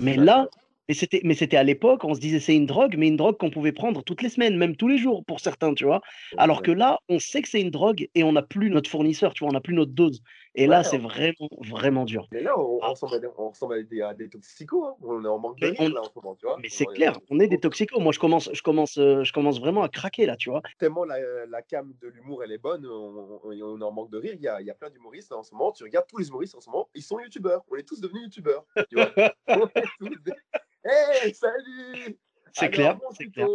Mais 0.00 0.16
là, 0.16 0.48
mais 0.88 0.94
c'était, 0.94 1.20
mais 1.24 1.34
c'était 1.34 1.56
à 1.56 1.62
l'époque, 1.62 2.04
on 2.04 2.14
se 2.14 2.20
disait 2.20 2.40
c'est 2.40 2.54
une 2.54 2.66
drogue, 2.66 2.94
mais 2.96 3.08
une 3.08 3.16
drogue 3.16 3.36
qu'on 3.36 3.50
pouvait 3.50 3.72
prendre 3.72 4.02
toutes 4.02 4.22
les 4.22 4.28
semaines, 4.28 4.56
même 4.56 4.76
tous 4.76 4.88
les 4.88 4.98
jours 4.98 5.24
pour 5.24 5.40
certains, 5.40 5.74
tu 5.74 5.84
vois. 5.84 6.00
Alors 6.36 6.62
que 6.62 6.70
là, 6.70 7.00
on 7.08 7.18
sait 7.18 7.42
que 7.42 7.48
c'est 7.48 7.60
une 7.60 7.70
drogue 7.70 8.08
et 8.14 8.22
on 8.22 8.32
n'a 8.32 8.42
plus 8.42 8.70
notre 8.70 8.90
fournisseur, 8.90 9.34
tu 9.34 9.44
vois, 9.44 9.50
on 9.50 9.54
n'a 9.54 9.60
plus 9.60 9.74
notre 9.74 9.92
dose. 9.92 10.22
Et 10.58 10.66
là, 10.66 10.82
c'est 10.84 10.98
vraiment, 10.98 11.50
vraiment 11.60 12.04
dur. 12.04 12.26
Mais 12.32 12.40
là, 12.40 12.58
on, 12.58 12.78
ah. 12.82 12.88
ressemble, 12.88 13.14
à 13.16 13.18
des, 13.18 13.28
on 13.36 13.50
ressemble 13.50 13.74
à 13.74 14.14
des, 14.14 14.28
toxicos, 14.28 14.86
hein. 14.86 14.94
on 15.02 15.22
est 15.22 15.28
en 15.28 15.38
manque 15.38 15.60
de 15.60 15.66
rire, 15.66 15.92
là, 15.92 16.00
en 16.00 16.04
ce 16.04 16.10
moment, 16.16 16.34
tu 16.34 16.46
vois. 16.46 16.56
Mais 16.62 16.70
c'est 16.70 16.86
clair, 16.86 17.18
on 17.30 17.38
est 17.40 17.46
des 17.46 17.60
toxicos. 17.60 18.00
Moi, 18.00 18.12
je 18.12 18.18
commence, 18.18 18.48
je, 18.52 18.62
commence, 18.62 18.96
euh, 18.96 19.22
je 19.22 19.32
commence 19.32 19.60
vraiment 19.60 19.82
à 19.82 19.90
craquer, 19.90 20.24
là, 20.24 20.36
tu 20.36 20.48
vois. 20.48 20.62
Tellement 20.78 21.04
la, 21.04 21.18
la 21.46 21.62
cam 21.62 21.92
de 22.00 22.08
l'humour, 22.08 22.42
elle 22.42 22.52
est 22.52 22.58
bonne, 22.58 22.86
on, 22.86 23.40
on, 23.44 23.52
est 23.52 23.84
en 23.84 23.92
manque 23.92 24.10
de 24.10 24.18
rire. 24.18 24.32
Il 24.34 24.42
y 24.42 24.48
a, 24.48 24.60
il 24.62 24.66
y 24.66 24.70
a 24.70 24.74
plein 24.74 24.88
d'humoristes 24.88 25.32
en 25.32 25.42
ce 25.42 25.54
moment. 25.54 25.72
Tu 25.72 25.84
regardes 25.84 26.06
tous 26.06 26.18
les 26.18 26.28
humoristes 26.28 26.54
en 26.54 26.60
ce 26.60 26.70
moment, 26.70 26.88
ils 26.94 27.02
sont 27.02 27.20
youtubeurs. 27.20 27.62
On 27.70 27.76
est 27.76 27.86
tous 27.86 28.00
devenus 28.00 28.22
youtubeurs, 28.24 28.64
tu 28.88 28.96
vois. 28.96 29.12
Hey, 30.88 31.34
salut 31.34 32.16
C'est 32.52 32.70
clair, 32.70 32.98
c'est 33.16 33.30
clair. 33.30 33.48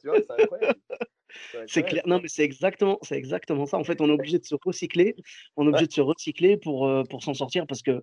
Tu 0.00 0.08
vois, 0.08 0.18
c'est 0.20 0.42
incroyable. 0.42 0.80
C'est 1.66 1.82
clair. 1.82 2.02
Non, 2.06 2.20
mais 2.20 2.28
c'est 2.28 2.44
exactement, 2.44 2.98
c'est 3.02 3.16
exactement 3.16 3.66
ça. 3.66 3.76
En 3.76 3.84
fait, 3.84 4.00
on 4.00 4.08
est 4.08 4.12
obligé 4.12 4.38
de 4.38 4.44
se 4.44 4.54
recycler. 4.64 5.14
On 5.56 5.66
est 5.66 5.68
obligé 5.68 5.86
de 5.86 5.92
se 5.92 6.00
recycler 6.00 6.56
pour, 6.56 6.86
euh, 6.86 7.02
pour 7.04 7.22
s'en 7.22 7.34
sortir 7.34 7.66
parce 7.66 7.82
que 7.82 8.02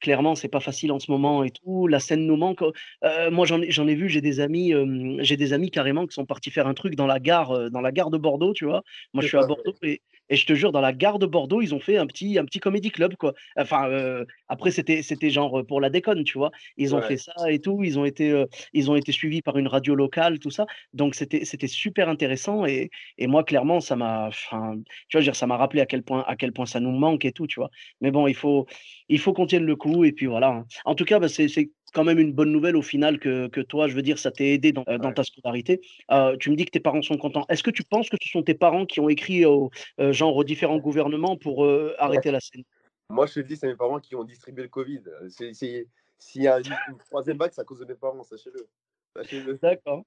clairement, 0.00 0.34
c'est 0.34 0.48
pas 0.48 0.60
facile 0.60 0.92
en 0.92 0.98
ce 0.98 1.10
moment 1.10 1.44
et 1.44 1.50
tout. 1.50 1.86
La 1.86 2.00
scène 2.00 2.26
nous 2.26 2.36
manque. 2.36 2.62
Euh, 3.04 3.30
moi, 3.30 3.46
j'en 3.46 3.60
ai, 3.60 3.70
j'en 3.70 3.86
ai 3.86 3.94
vu. 3.94 4.08
J'ai 4.08 4.20
des 4.20 4.40
amis, 4.40 4.72
euh, 4.72 5.16
j'ai 5.20 5.36
des 5.36 5.52
amis 5.52 5.70
carrément 5.70 6.06
qui 6.06 6.14
sont 6.14 6.26
partis 6.26 6.50
faire 6.50 6.66
un 6.66 6.74
truc 6.74 6.94
dans 6.94 7.06
la 7.06 7.20
gare, 7.20 7.70
dans 7.70 7.80
la 7.80 7.92
gare 7.92 8.10
de 8.10 8.18
Bordeaux, 8.18 8.54
tu 8.54 8.64
vois. 8.64 8.82
Moi, 9.12 9.22
je 9.22 9.28
suis 9.28 9.36
à 9.36 9.46
Bordeaux 9.46 9.74
et, 9.82 10.00
et 10.30 10.36
je 10.36 10.46
te 10.46 10.54
jure, 10.54 10.72
dans 10.72 10.80
la 10.80 10.92
gare 10.92 11.18
de 11.18 11.26
Bordeaux, 11.26 11.60
ils 11.60 11.74
ont 11.74 11.80
fait 11.80 11.98
un 11.98 12.06
petit, 12.06 12.38
un 12.38 12.44
petit 12.44 12.60
comédie 12.60 12.90
club, 12.90 13.16
quoi. 13.16 13.34
Enfin, 13.56 13.88
euh, 13.90 14.24
après, 14.48 14.70
c'était, 14.70 15.02
c'était 15.02 15.30
genre 15.30 15.64
pour 15.66 15.80
la 15.80 15.90
déconne, 15.90 16.24
tu 16.24 16.38
vois. 16.38 16.50
Ils 16.76 16.94
ont 16.94 17.02
fait 17.02 17.16
ça 17.16 17.32
et 17.48 17.58
tout. 17.60 17.82
Ils 17.82 17.98
ont 17.98 18.04
été, 18.04 18.30
euh, 18.30 18.46
ils 18.72 18.90
ont 18.90 18.96
été 18.96 19.12
suivis 19.12 19.42
par 19.42 19.58
une 19.58 19.66
radio 19.68 19.94
locale, 19.94 20.38
tout 20.38 20.50
ça. 20.50 20.66
Donc, 20.94 21.14
c'était, 21.16 21.44
c'était 21.44 21.66
super 21.66 22.08
intéressant. 22.08 22.64
Et, 22.64 22.90
et 23.18 23.26
moi, 23.26 23.44
clairement, 23.44 23.80
ça 23.80 23.96
m'a, 23.96 24.30
tu 24.30 25.16
vois, 25.16 25.22
dire, 25.22 25.36
ça 25.36 25.46
m'a 25.46 25.56
rappelé 25.56 25.82
à 25.82 25.86
quel 25.86 26.02
point, 26.02 26.24
à 26.26 26.36
quel 26.36 26.52
point 26.52 26.66
ça 26.66 26.80
nous 26.80 26.92
manque 26.92 27.24
et 27.24 27.32
tout, 27.32 27.46
tu 27.46 27.60
vois. 27.60 27.70
Mais 28.00 28.10
bon, 28.10 28.26
il 28.26 28.34
faut, 28.34 28.66
il 29.08 29.18
faut 29.18 29.32
qu'on 29.32 29.46
tienne 29.46 29.64
le 29.64 29.76
coup. 29.76 30.04
Et 30.04 30.12
puis 30.12 30.26
voilà. 30.26 30.48
Hein. 30.48 30.66
En 30.84 30.94
tout 30.94 31.04
cas, 31.04 31.18
bah, 31.18 31.28
c'est, 31.28 31.48
c'est 31.48 31.70
quand 31.92 32.04
même 32.04 32.18
une 32.18 32.32
bonne 32.32 32.52
nouvelle 32.52 32.76
au 32.76 32.82
final 32.82 33.18
que, 33.18 33.48
que 33.48 33.60
toi, 33.60 33.88
je 33.88 33.94
veux 33.94 34.02
dire, 34.02 34.18
ça 34.18 34.30
t'ait 34.30 34.48
aidé 34.48 34.72
dans, 34.72 34.84
euh, 34.88 34.98
dans 34.98 35.12
ta 35.12 35.24
scolarité. 35.24 35.80
Euh, 36.10 36.36
tu 36.36 36.50
me 36.50 36.56
dis 36.56 36.64
que 36.64 36.70
tes 36.70 36.80
parents 36.80 37.02
sont 37.02 37.16
contents. 37.16 37.44
Est-ce 37.48 37.62
que 37.62 37.70
tu 37.70 37.82
penses 37.84 38.08
que 38.08 38.16
ce 38.20 38.28
sont 38.28 38.42
tes 38.42 38.54
parents 38.54 38.86
qui 38.86 39.00
ont 39.00 39.08
écrit 39.08 39.44
au, 39.44 39.70
euh, 39.98 40.12
genre 40.12 40.36
aux 40.36 40.44
différents 40.44 40.78
gouvernements 40.78 41.36
pour 41.36 41.66
arrêter 41.98 42.30
la 42.30 42.40
scène? 42.40 42.64
Moi, 43.08 43.26
je 43.26 43.34
te 43.34 43.40
dis, 43.40 43.56
c'est 43.56 43.66
mes 43.66 43.76
parents 43.76 43.98
qui 43.98 44.14
ont 44.14 44.24
distribué 44.24 44.62
le 44.62 44.68
Covid. 44.68 45.02
S'il 45.28 46.42
y 46.42 46.48
a 46.48 46.58
une, 46.58 46.98
troisième 47.06 47.38
vague, 47.38 47.50
c'est 47.52 47.60
à 47.60 47.64
cause 47.64 47.80
de 47.80 47.86
mes 47.86 47.94
parents, 47.94 48.22
sachez-le. 48.22 49.58
D'accord. 49.60 50.04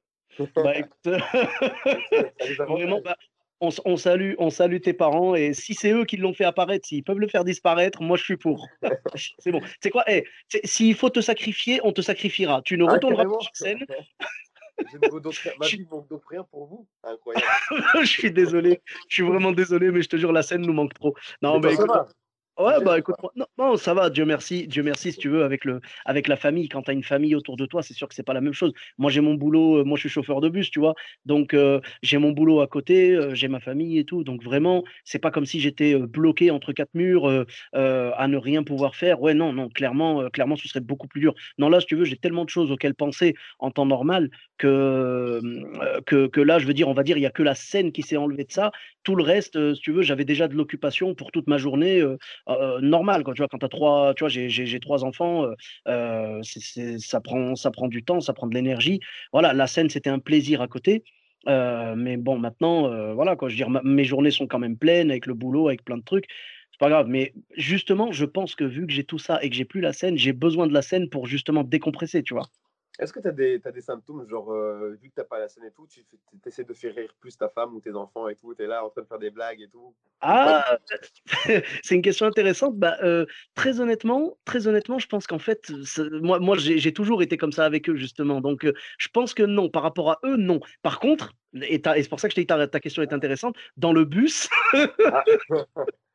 bah, 0.55 0.77
écoute, 0.77 0.91
vraiment, 2.67 3.01
bah, 3.01 3.17
on, 3.85 3.97
salue, 3.97 4.33
on 4.37 4.49
salue 4.49 4.79
tes 4.81 4.93
parents 4.93 5.35
et 5.35 5.53
si 5.53 5.73
c'est 5.73 5.91
eux 5.91 6.05
qui 6.05 6.17
l'ont 6.17 6.33
fait 6.33 6.43
apparaître, 6.43 6.87
s'ils 6.87 7.03
peuvent 7.03 7.19
le 7.19 7.27
faire 7.27 7.43
disparaître, 7.43 8.01
moi 8.01 8.17
je 8.17 8.23
suis 8.23 8.37
pour. 8.37 8.67
c'est 9.39 9.51
bon. 9.51 9.61
C'est 9.81 9.89
quoi? 9.89 10.03
Hey, 10.09 10.23
eh, 10.53 10.67
S'il 10.67 10.95
faut 10.95 11.09
te 11.09 11.21
sacrifier, 11.21 11.79
on 11.83 11.91
te 11.91 12.01
sacrifiera. 12.01 12.61
Tu 12.63 12.77
ne 12.77 12.85
ah, 12.85 12.93
retourneras 12.93 13.25
pas 13.25 13.39
sur 13.39 13.55
scène. 13.55 13.85
Je 14.91 14.97
ne 14.97 15.11
veux 15.11 15.21
ma 15.59 15.67
vie 15.67 15.85
manque 15.89 16.09
d'autre 16.09 16.25
rien 16.29 16.43
pour 16.49 16.65
vous. 16.65 16.87
Incroyable. 17.03 17.45
je 18.01 18.05
suis 18.05 18.31
désolé. 18.31 18.81
Je 19.07 19.13
suis 19.13 19.23
vraiment 19.23 19.51
désolé, 19.51 19.91
mais 19.91 20.01
je 20.01 20.09
te 20.09 20.17
jure, 20.17 20.31
la 20.31 20.41
scène 20.41 20.61
nous 20.61 20.73
manque 20.73 20.95
trop. 20.95 21.15
Non, 21.43 21.59
mais, 21.59 21.73
écoute, 21.73 21.91
Ouais, 22.59 22.73
bah 22.85 22.99
écoute, 22.99 23.15
non, 23.35 23.45
non, 23.57 23.77
ça 23.77 23.95
va, 23.95 24.11
Dieu 24.11 24.25
merci, 24.25 24.67
Dieu 24.67 24.83
merci, 24.83 25.11
si 25.11 25.17
tu 25.17 25.27
veux, 25.27 25.43
avec, 25.43 25.65
le, 25.65 25.81
avec 26.05 26.27
la 26.27 26.35
famille. 26.37 26.69
Quand 26.69 26.83
tu 26.83 26.91
as 26.91 26.93
une 26.93 27.03
famille 27.03 27.33
autour 27.33 27.57
de 27.57 27.65
toi, 27.65 27.81
c'est 27.81 27.95
sûr 27.95 28.07
que 28.07 28.13
c'est 28.13 28.21
pas 28.21 28.35
la 28.35 28.41
même 28.41 28.53
chose. 28.53 28.73
Moi, 28.99 29.09
j'ai 29.09 29.21
mon 29.21 29.33
boulot, 29.33 29.79
euh, 29.79 29.83
moi, 29.83 29.95
je 29.97 30.01
suis 30.01 30.09
chauffeur 30.09 30.39
de 30.39 30.49
bus, 30.49 30.69
tu 30.69 30.79
vois. 30.79 30.93
Donc, 31.25 31.55
euh, 31.55 31.81
j'ai 32.03 32.19
mon 32.19 32.29
boulot 32.29 32.61
à 32.61 32.67
côté, 32.67 33.09
euh, 33.15 33.33
j'ai 33.33 33.47
ma 33.47 33.59
famille 33.59 33.97
et 33.97 34.05
tout. 34.05 34.23
Donc, 34.23 34.43
vraiment, 34.43 34.83
c'est 35.03 35.17
pas 35.17 35.31
comme 35.31 35.47
si 35.47 35.59
j'étais 35.59 35.95
bloqué 35.97 36.51
entre 36.51 36.73
quatre 36.73 36.93
murs 36.93 37.27
à 37.73 38.27
ne 38.27 38.37
rien 38.37 38.63
pouvoir 38.63 38.95
faire. 38.95 39.19
Ouais, 39.19 39.33
non, 39.33 39.51
non, 39.51 39.69
clairement, 39.69 40.29
clairement, 40.29 40.55
ce 40.55 40.67
serait 40.67 40.79
beaucoup 40.79 41.07
plus 41.07 41.21
dur. 41.21 41.33
Non, 41.57 41.69
là, 41.69 41.79
si 41.79 41.87
tu 41.87 41.95
veux, 41.95 42.05
j'ai 42.05 42.17
tellement 42.17 42.45
de 42.45 42.49
choses 42.51 42.71
auxquelles 42.71 42.93
penser 42.93 43.33
en 43.57 43.71
temps 43.71 43.87
normal 43.87 44.29
que, 44.59 45.41
que, 46.05 46.27
que 46.27 46.41
là, 46.41 46.59
je 46.59 46.67
veux 46.67 46.73
dire, 46.75 46.87
on 46.87 46.93
va 46.93 47.03
dire, 47.03 47.17
il 47.17 47.21
y 47.21 47.25
a 47.25 47.31
que 47.31 47.43
la 47.43 47.55
scène 47.55 47.91
qui 47.91 48.03
s'est 48.03 48.17
enlevée 48.17 48.43
de 48.43 48.51
ça. 48.51 48.71
Tout 49.03 49.15
le 49.15 49.23
reste, 49.23 49.73
si 49.75 49.81
tu 49.81 49.91
veux, 49.91 50.01
j'avais 50.01 50.25
déjà 50.25 50.47
de 50.47 50.55
l'occupation 50.55 51.13
pour 51.13 51.31
toute 51.31 51.47
ma 51.47 51.57
journée 51.57 52.01
normal. 52.81 53.23
Quand 53.23 53.33
tu 53.33 53.41
vois, 53.41 53.47
quand 53.49 53.63
as 53.63 53.69
trois, 53.69 54.13
tu 54.13 54.23
vois, 54.23 54.29
j'ai 54.29 54.79
trois 54.79 55.03
enfants, 55.03 55.45
ça 55.85 57.21
prend, 57.21 57.87
du 57.87 58.03
temps, 58.03 58.21
ça 58.21 58.33
prend 58.33 58.47
de 58.47 58.53
l'énergie. 58.53 58.99
Voilà, 59.31 59.53
la 59.53 59.67
scène, 59.67 59.89
c'était 59.89 60.09
un 60.09 60.19
plaisir 60.19 60.61
à 60.61 60.67
côté. 60.67 61.03
mais 61.47 62.17
bon, 62.17 62.37
maintenant, 62.37 63.13
voilà, 63.13 63.35
quoi, 63.35 63.49
je 63.49 63.63
veux 63.63 63.81
mes 63.83 64.05
journées 64.05 64.31
sont 64.31 64.47
quand 64.47 64.59
même 64.59 64.77
pleines 64.77 65.11
avec 65.11 65.25
le 65.25 65.33
boulot, 65.33 65.67
avec 65.67 65.83
plein 65.83 65.97
de 65.97 66.03
trucs. 66.03 66.27
C'est 66.71 66.79
pas 66.79 66.89
grave. 66.89 67.07
Mais 67.07 67.33
justement, 67.55 68.11
je 68.11 68.25
pense 68.25 68.55
que 68.55 68.63
vu 68.63 68.87
que 68.87 68.93
j'ai 68.93 69.03
tout 69.03 69.19
ça 69.19 69.43
et 69.43 69.49
que 69.49 69.55
j'ai 69.55 69.65
plus 69.65 69.81
la 69.81 69.93
scène, 69.93 70.17
j'ai 70.17 70.33
besoin 70.33 70.65
de 70.67 70.73
la 70.73 70.81
scène 70.81 71.09
pour 71.09 71.27
justement 71.27 71.63
décompresser, 71.63 72.23
tu 72.23 72.33
vois. 72.33 72.47
Est-ce 72.99 73.11
que 73.11 73.19
tu 73.19 73.27
as, 73.27 73.31
des, 73.31 73.59
as 73.65 73.71
des 73.71 73.81
symptômes, 73.81 74.27
genre, 74.29 74.51
euh, 74.51 74.91
vu 75.01 75.09
que 75.09 75.15
tu 75.15 75.19
n'as 75.19 75.23
pas 75.23 75.39
la 75.39 75.47
scène 75.47 75.63
et 75.63 75.71
tout, 75.71 75.87
tu 75.87 76.05
essaies 76.45 76.63
de 76.63 76.73
faire 76.73 76.93
rire 76.93 77.11
plus 77.19 77.35
ta 77.35 77.49
femme 77.49 77.73
ou 77.73 77.81
tes 77.81 77.95
enfants 77.95 78.27
et 78.27 78.35
tout, 78.35 78.53
tu 78.53 78.63
es 78.63 78.67
là 78.67 78.85
en 78.85 78.89
train 78.89 79.01
de 79.01 79.07
faire 79.07 79.17
des 79.17 79.31
blagues 79.31 79.61
et 79.61 79.67
tout? 79.67 79.95
Ah, 80.21 80.77
c'est 81.83 81.95
une 81.95 82.03
question 82.03 82.27
intéressante. 82.27 82.77
Bah, 82.77 82.97
euh, 83.01 83.25
très 83.55 83.79
honnêtement, 83.79 84.37
très 84.45 84.67
honnêtement, 84.67 84.99
je 84.99 85.07
pense 85.07 85.25
qu'en 85.25 85.39
fait, 85.39 85.71
moi, 86.11 86.39
moi 86.39 86.55
j'ai 86.57 86.93
toujours 86.93 87.23
été 87.23 87.35
comme 87.35 87.51
ça 87.51 87.65
avec 87.65 87.89
eux, 87.89 87.95
justement. 87.95 88.41
Donc, 88.41 88.63
euh, 88.63 88.73
je 88.99 89.07
pense 89.07 89.33
que 89.33 89.43
non, 89.43 89.69
par 89.69 89.81
rapport 89.81 90.11
à 90.11 90.19
eux, 90.23 90.37
non. 90.37 90.59
Par 90.83 90.99
contre, 90.99 91.33
et, 91.55 91.81
c'est 91.83 92.09
pour 92.09 92.19
ça 92.19 92.27
que 92.27 92.33
je 92.33 92.35
t'ai 92.35 92.41
dit 92.41 92.47
ta, 92.47 92.67
ta 92.67 92.79
question 92.79 93.01
est 93.01 93.13
intéressante, 93.13 93.55
dans 93.75 93.93
le 93.93 94.05
bus, 94.05 94.49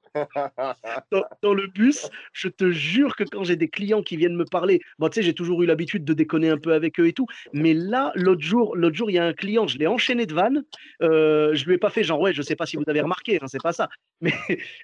dans, 1.42 1.54
le 1.54 1.66
bus, 1.66 2.08
je 2.32 2.48
te 2.48 2.70
jure 2.70 3.16
que 3.16 3.24
quand 3.24 3.44
j'ai 3.44 3.56
des 3.56 3.68
clients 3.68 4.02
qui 4.02 4.16
viennent 4.16 4.36
me 4.36 4.44
parler, 4.44 4.80
tu 4.80 5.08
sais, 5.12 5.22
j'ai 5.22 5.34
toujours 5.34 5.62
eu 5.62 5.66
l'habitude 5.66 6.04
de 6.04 6.12
déconner 6.12 6.48
un 6.50 6.58
peu 6.58 6.72
avec 6.72 6.98
eux 7.00 7.06
et 7.06 7.12
tout, 7.12 7.26
mais 7.52 7.74
là, 7.74 8.12
l'autre 8.14 8.42
jour, 8.42 8.76
l'autre 8.76 8.96
jour, 8.96 9.10
il 9.10 9.14
y 9.14 9.18
a 9.18 9.24
un 9.24 9.32
client, 9.32 9.66
je 9.66 9.78
l'ai 9.78 9.86
enchaîné 9.86 10.26
de 10.26 10.34
vanne, 10.34 10.64
euh, 11.02 11.54
je 11.54 11.64
lui 11.66 11.74
ai 11.74 11.78
pas 11.78 11.90
fait 11.90 12.04
genre, 12.04 12.20
ouais, 12.20 12.32
je 12.32 12.42
sais 12.42 12.56
pas 12.56 12.66
si 12.66 12.76
vous 12.76 12.84
avez 12.86 13.00
remarqué, 13.00 13.38
hein, 13.40 13.46
c'est 13.48 13.62
pas 13.62 13.72
ça, 13.72 13.88
mais, 14.20 14.34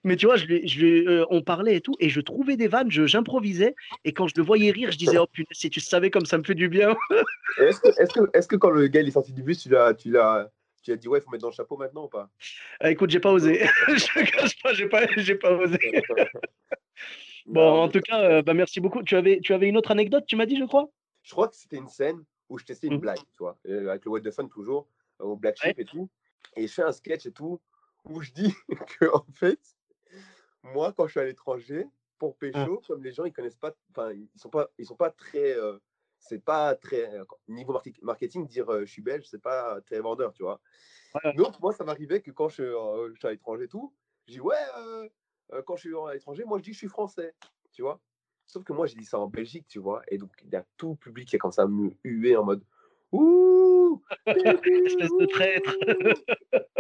mais 0.05 0.17
tu 0.17 0.27
vois, 0.27 0.37
euh, 0.39 1.27
on 1.31 1.43
parlait 1.43 1.77
et 1.77 1.81
tout, 1.81 1.95
et 2.01 2.09
je 2.09 2.21
trouvais 2.21 2.57
des 2.57 2.69
vannes, 2.69 2.91
j'improvisais, 2.91 3.75
et 4.05 4.13
quand 4.13 4.27
je 4.27 4.35
le 4.37 4.43
voyais 4.43 4.71
rire, 4.71 4.91
je 4.93 4.99
disais, 4.99 5.19
oh 5.19 5.27
putain, 5.27 5.53
si 5.53 5.71
tu 5.71 5.81
savais 5.81 6.11
comme 6.11 6.27
ça 6.27 6.39
me 6.39 6.45
fait 6.45 6.55
du 6.55 6.69
bien. 6.69 6.95
est-ce 7.59 7.81
que, 7.81 7.89
est 7.89 8.13
que, 8.13 8.39
est 8.39 8.49
que, 8.49 8.57
quand 8.57 8.71
le 8.71 8.87
gars 8.87 9.01
est 9.01 9.11
sorti 9.11 9.33
du 9.33 9.43
bus, 9.43 9.59
tu 9.63 9.71
l'as, 10.11 10.51
tu 10.85 10.93
as 10.93 10.97
dit, 10.97 11.09
ouais, 11.09 11.19
il 11.19 11.23
faut 11.23 11.31
mettre 11.31 11.43
dans 11.43 11.49
le 11.49 11.55
chapeau 11.55 11.77
maintenant 11.77 12.05
ou 12.05 12.09
pas? 12.09 12.31
Ah, 12.79 12.91
Écoute, 12.91 13.11
j'ai 13.11 13.21
pas 13.21 13.33
osé. 13.33 13.65
je 13.89 14.21
ne 14.21 14.25
cache 14.31 14.63
pas, 14.63 14.75
j'ai 14.75 14.89
pas, 14.89 15.07
j'ai 15.17 15.35
pas 15.35 15.53
osé. 15.53 15.79
bon, 17.47 17.83
en 17.83 17.89
tout 17.89 18.01
cas, 18.01 18.21
euh, 18.21 18.43
bah, 18.43 18.55
merci 18.55 18.81
beaucoup. 18.81 19.03
Tu 19.03 19.17
avais, 19.17 19.41
tu 19.41 19.55
avais 19.55 19.69
une 19.69 19.77
autre 19.77 19.91
anecdote, 19.91 20.25
tu 20.27 20.37
m'as 20.37 20.47
dit, 20.47 20.59
je 20.59 20.65
crois? 20.65 20.91
Je 21.23 21.33
crois 21.33 21.49
que 21.49 21.57
c'était 21.57 21.79
une 21.79 21.89
scène 21.89 22.23
où 22.51 22.59
je 22.59 22.65
testais 22.65 22.89
une 22.89 22.97
mmh. 22.97 23.01
blague, 23.01 23.19
tu 23.19 23.39
vois, 23.39 23.59
euh, 23.67 23.89
avec 23.89 24.05
le 24.05 24.11
What 24.11 24.21
the 24.21 24.31
Fun 24.31 24.47
toujours, 24.47 24.87
au 25.19 25.37
Black 25.37 25.57
Sheep 25.57 25.79
et 25.79 25.85
tout. 25.87 26.11
Et 26.57 26.67
je 26.67 26.73
fais 26.73 26.83
un 26.83 26.93
sketch 26.93 27.25
et 27.25 27.33
tout, 27.33 27.61
où 28.05 28.21
je 28.21 28.31
dis 28.33 28.55
que, 29.01 29.07
en 29.13 29.25
fait, 29.33 29.59
moi, 30.63 30.93
quand 30.93 31.07
je 31.07 31.13
suis 31.13 31.21
à 31.21 31.25
l'étranger, 31.25 31.87
pour 32.19 32.35
ah. 32.35 32.37
pécho, 32.39 32.83
comme 32.87 33.03
les 33.03 33.13
gens, 33.13 33.25
ils 33.25 33.33
connaissent 33.33 33.57
pas, 33.57 33.75
enfin, 33.91 34.13
ils 34.13 34.29
sont 34.39 34.51
pas, 34.51 34.69
ils 34.79 34.85
sont 34.85 34.97
pas 34.97 35.11
très. 35.11 35.57
Euh, 36.25 36.29
c'est 36.29 36.45
pas 36.45 36.75
très 36.75 37.11
niveau 37.49 37.79
marketing 38.03 38.47
dire 38.47 38.67
je 38.81 38.91
suis 38.91 39.03
belge 39.03 39.27
c'est 39.31 39.43
pas 39.43 39.81
très 39.83 40.01
vendeur 40.01 40.33
tu 40.33 40.43
vois. 40.43 40.61
Donc 41.37 41.61
moi 41.61 41.73
ça 41.73 41.85
m'arrivait 41.85 42.21
que 42.21 42.31
quand 42.31 42.49
je, 42.49 42.65
suis 43.19 43.27
à 43.27 43.31
l'étranger 43.31 43.69
tout 43.69 43.93
je 44.27 44.35
dis 44.35 44.41
ouais 44.41 44.57
quand 45.67 45.77
je 45.77 45.89
suis 45.89 45.97
à 45.97 46.15
l'étranger 46.15 46.45
moi 46.45 46.59
je 46.59 46.65
dis 46.65 46.71
que 46.71 46.75
je 46.75 46.79
suis 46.79 46.89
français 46.89 47.35
tu 47.73 47.83
vois. 47.83 48.01
Sauf 48.47 48.63
que 48.63 48.73
moi 48.73 48.87
j'ai 48.87 48.97
dit 48.97 49.05
ça 49.05 49.19
en 49.19 49.29
Belgique 49.29 49.67
tu 49.69 49.79
vois 49.79 50.03
et 50.09 50.19
donc 50.19 50.33
il 50.43 50.51
y 50.51 50.57
a 50.57 50.65
tout 50.77 50.91
le 50.91 50.97
public 50.97 51.29
qui 51.29 51.37
est 51.37 51.39
comme 51.39 51.53
ça 51.53 51.67
me 51.67 51.93
huer 52.05 52.37
en 52.37 52.45
mode 52.45 52.65
ouh 53.13 54.03
espèce 54.27 55.11
de 55.11 55.27
traître. 55.27 55.73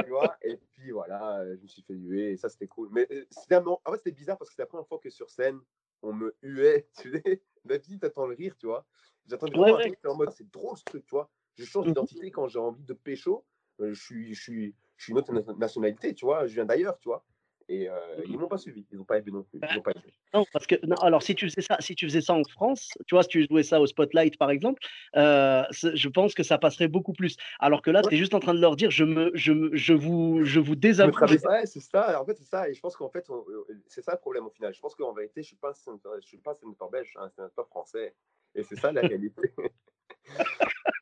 tu 0.04 0.10
vois. 0.10 0.36
Et 0.42 0.56
puis 0.72 0.90
voilà 0.90 1.44
je 1.56 1.62
me 1.62 1.68
suis 1.68 1.82
fait 1.82 1.94
huer 1.94 2.32
et 2.32 2.36
ça 2.36 2.48
c'était 2.48 2.66
cool. 2.66 2.88
Mais 2.92 3.06
c'était 3.30 3.56
en 3.56 3.78
fait 3.86 3.96
c'était 3.98 4.12
bizarre 4.12 4.38
parce 4.38 4.50
que 4.50 4.56
c'est 4.56 4.62
la 4.62 4.66
première 4.66 4.86
fois 4.86 4.98
que 4.98 5.10
sur 5.10 5.30
scène 5.30 5.60
on 6.02 6.12
me 6.12 6.34
huait 6.42 6.88
tu 7.00 7.12
sais. 7.12 7.42
D'habitude 7.64 8.00
t'attends 8.00 8.26
le 8.26 8.34
rire 8.34 8.54
tu 8.58 8.66
vois 8.66 8.84
J'attends 9.26 9.48
ouais, 9.48 9.72
ouais. 9.72 9.98
en 10.06 10.16
mode 10.16 10.30
c'est 10.32 10.50
drôle 10.50 10.76
ce 10.76 10.84
truc, 10.84 11.04
tu 11.06 11.14
vois. 11.14 11.30
Je 11.54 11.64
change 11.64 11.86
Mhm. 11.86 11.92
d'identité 11.92 12.30
quand 12.30 12.48
j'ai 12.48 12.58
envie 12.58 12.84
de 12.84 12.94
pécho. 12.94 13.44
Euh, 13.80 13.92
je, 13.92 14.02
suis, 14.02 14.34
je, 14.34 14.42
suis, 14.42 14.74
je 14.96 15.04
suis 15.04 15.12
une 15.12 15.18
autre 15.18 15.32
na- 15.32 15.54
nationalité, 15.54 16.14
tu 16.14 16.24
vois. 16.26 16.46
Je 16.46 16.54
viens 16.54 16.64
d'ailleurs, 16.64 16.98
tu 16.98 17.08
vois. 17.08 17.24
Et 17.68 17.88
euh, 17.88 17.94
ils 18.26 18.38
m'ont 18.38 18.48
pas 18.48 18.58
suivi. 18.58 18.84
Ils 18.92 18.98
n'ont 18.98 19.04
pas 19.04 19.18
aimé 19.18 19.30
non 19.30 19.42
plus. 19.42 19.60
Ils 19.62 19.78
ont 19.78 19.82
pas 19.82 19.92
aimé. 19.92 20.12
Non, 20.34 20.44
parce 20.52 20.66
que 20.66 20.74
non, 20.84 20.96
alors 20.96 21.22
si 21.22 21.34
tu 21.34 21.48
faisais 21.48 21.62
ça, 21.62 21.76
si 21.80 21.94
tu 21.94 22.06
faisais 22.06 22.20
ça 22.20 22.34
en 22.34 22.42
France, 22.44 22.90
tu 23.06 23.14
vois, 23.14 23.22
si 23.22 23.28
tu 23.30 23.46
jouais 23.48 23.62
ça 23.62 23.80
au 23.80 23.86
Spotlight 23.86 24.36
par 24.36 24.50
exemple, 24.50 24.82
euh, 25.16 25.62
je 25.70 26.08
pense 26.08 26.34
que 26.34 26.42
ça 26.42 26.58
passerait 26.58 26.88
beaucoup 26.88 27.12
plus. 27.12 27.36
Alors 27.60 27.80
que 27.80 27.90
là, 27.90 28.02
Ouais. 28.02 28.08
tu 28.08 28.14
es 28.16 28.18
juste 28.18 28.34
en 28.34 28.40
train 28.40 28.52
de 28.52 28.60
leur 28.60 28.76
dire, 28.76 28.90
je 28.90 29.04
me, 29.04 29.30
je, 29.34 29.52
me- 29.52 29.74
je 29.74 29.94
vous, 29.94 30.44
je 30.44 30.60
vous 30.60 30.74
ouais, 30.74 31.66
c'est 31.66 31.80
ça. 31.80 32.20
En 32.20 32.26
fait, 32.26 32.36
c'est 32.36 32.44
ça. 32.44 32.68
Et 32.68 32.74
je 32.74 32.80
pense 32.80 32.96
qu'en 32.96 33.08
fait, 33.08 33.28
euh, 33.30 33.42
c'est 33.86 34.02
ça 34.02 34.12
le 34.12 34.18
problème 34.18 34.44
au 34.44 34.50
final. 34.50 34.74
Je 34.74 34.80
pense 34.80 34.94
qu'en 34.94 35.14
vérité, 35.14 35.42
je 35.42 35.46
suis 35.48 35.56
pas 35.56 35.70
un 35.70 35.98
je 36.20 36.26
suis 36.26 36.38
pas 36.38 36.52
un 36.52 36.54
sénateur 36.56 36.90
belge, 36.90 37.06
je 37.06 37.10
suis 37.12 37.18
un 37.20 37.30
sénateur 37.30 37.66
français. 37.68 38.14
Et 38.54 38.62
c'est 38.62 38.76
ça 38.76 38.92
la 38.92 39.00
réalité. 39.06 39.40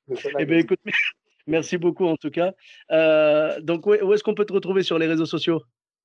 C'est 0.09 0.16
ça, 0.16 0.31
la 0.33 0.42
Eh 0.42 0.45
bien, 0.45 0.59
écoute, 0.59 0.81
merci 1.47 1.78
beaucoup 1.78 2.07
en 2.07 2.16
tout 2.16 2.31
cas. 2.31 2.52
Euh, 2.90 3.61
donc, 3.61 3.87
où 3.87 4.12
est-ce 4.12 4.23
qu'on 4.23 4.35
peut 4.35 4.45
te 4.45 4.52
retrouver 4.52 4.83
sur 4.83 4.99
les 4.99 5.07
réseaux 5.07 5.26
sociaux? 5.26 5.62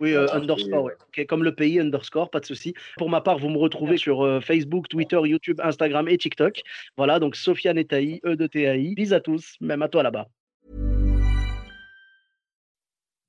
Oui, 0.00 0.14
euh, 0.14 0.26
underscore, 0.32 0.84
ouais. 0.84 0.96
Ok, 1.08 1.26
comme 1.26 1.44
le 1.44 1.54
pays, 1.54 1.78
underscore, 1.78 2.28
pas 2.28 2.40
de 2.40 2.46
souci. 2.46 2.74
Pour 2.96 3.08
ma 3.08 3.20
part, 3.20 3.38
vous 3.38 3.48
me 3.48 3.58
retrouvez 3.58 3.96
sur 3.96 4.22
euh, 4.22 4.40
Facebook, 4.40 4.88
Twitter, 4.88 5.20
YouTube, 5.22 5.60
Instagram 5.62 6.08
et 6.08 6.18
TikTok. 6.18 6.60
Voilà, 6.96 7.20
donc 7.20 7.36
Sofiane 7.36 7.84
Taï, 7.84 8.20
E 8.24 8.34
de 8.34 8.48
TAI. 8.48 8.94
Bis 8.96 9.12
à 9.12 9.20
tous, 9.20 9.56
même 9.60 9.80
à 9.80 9.88
toi 9.88 10.02
là-bas. 10.02 10.26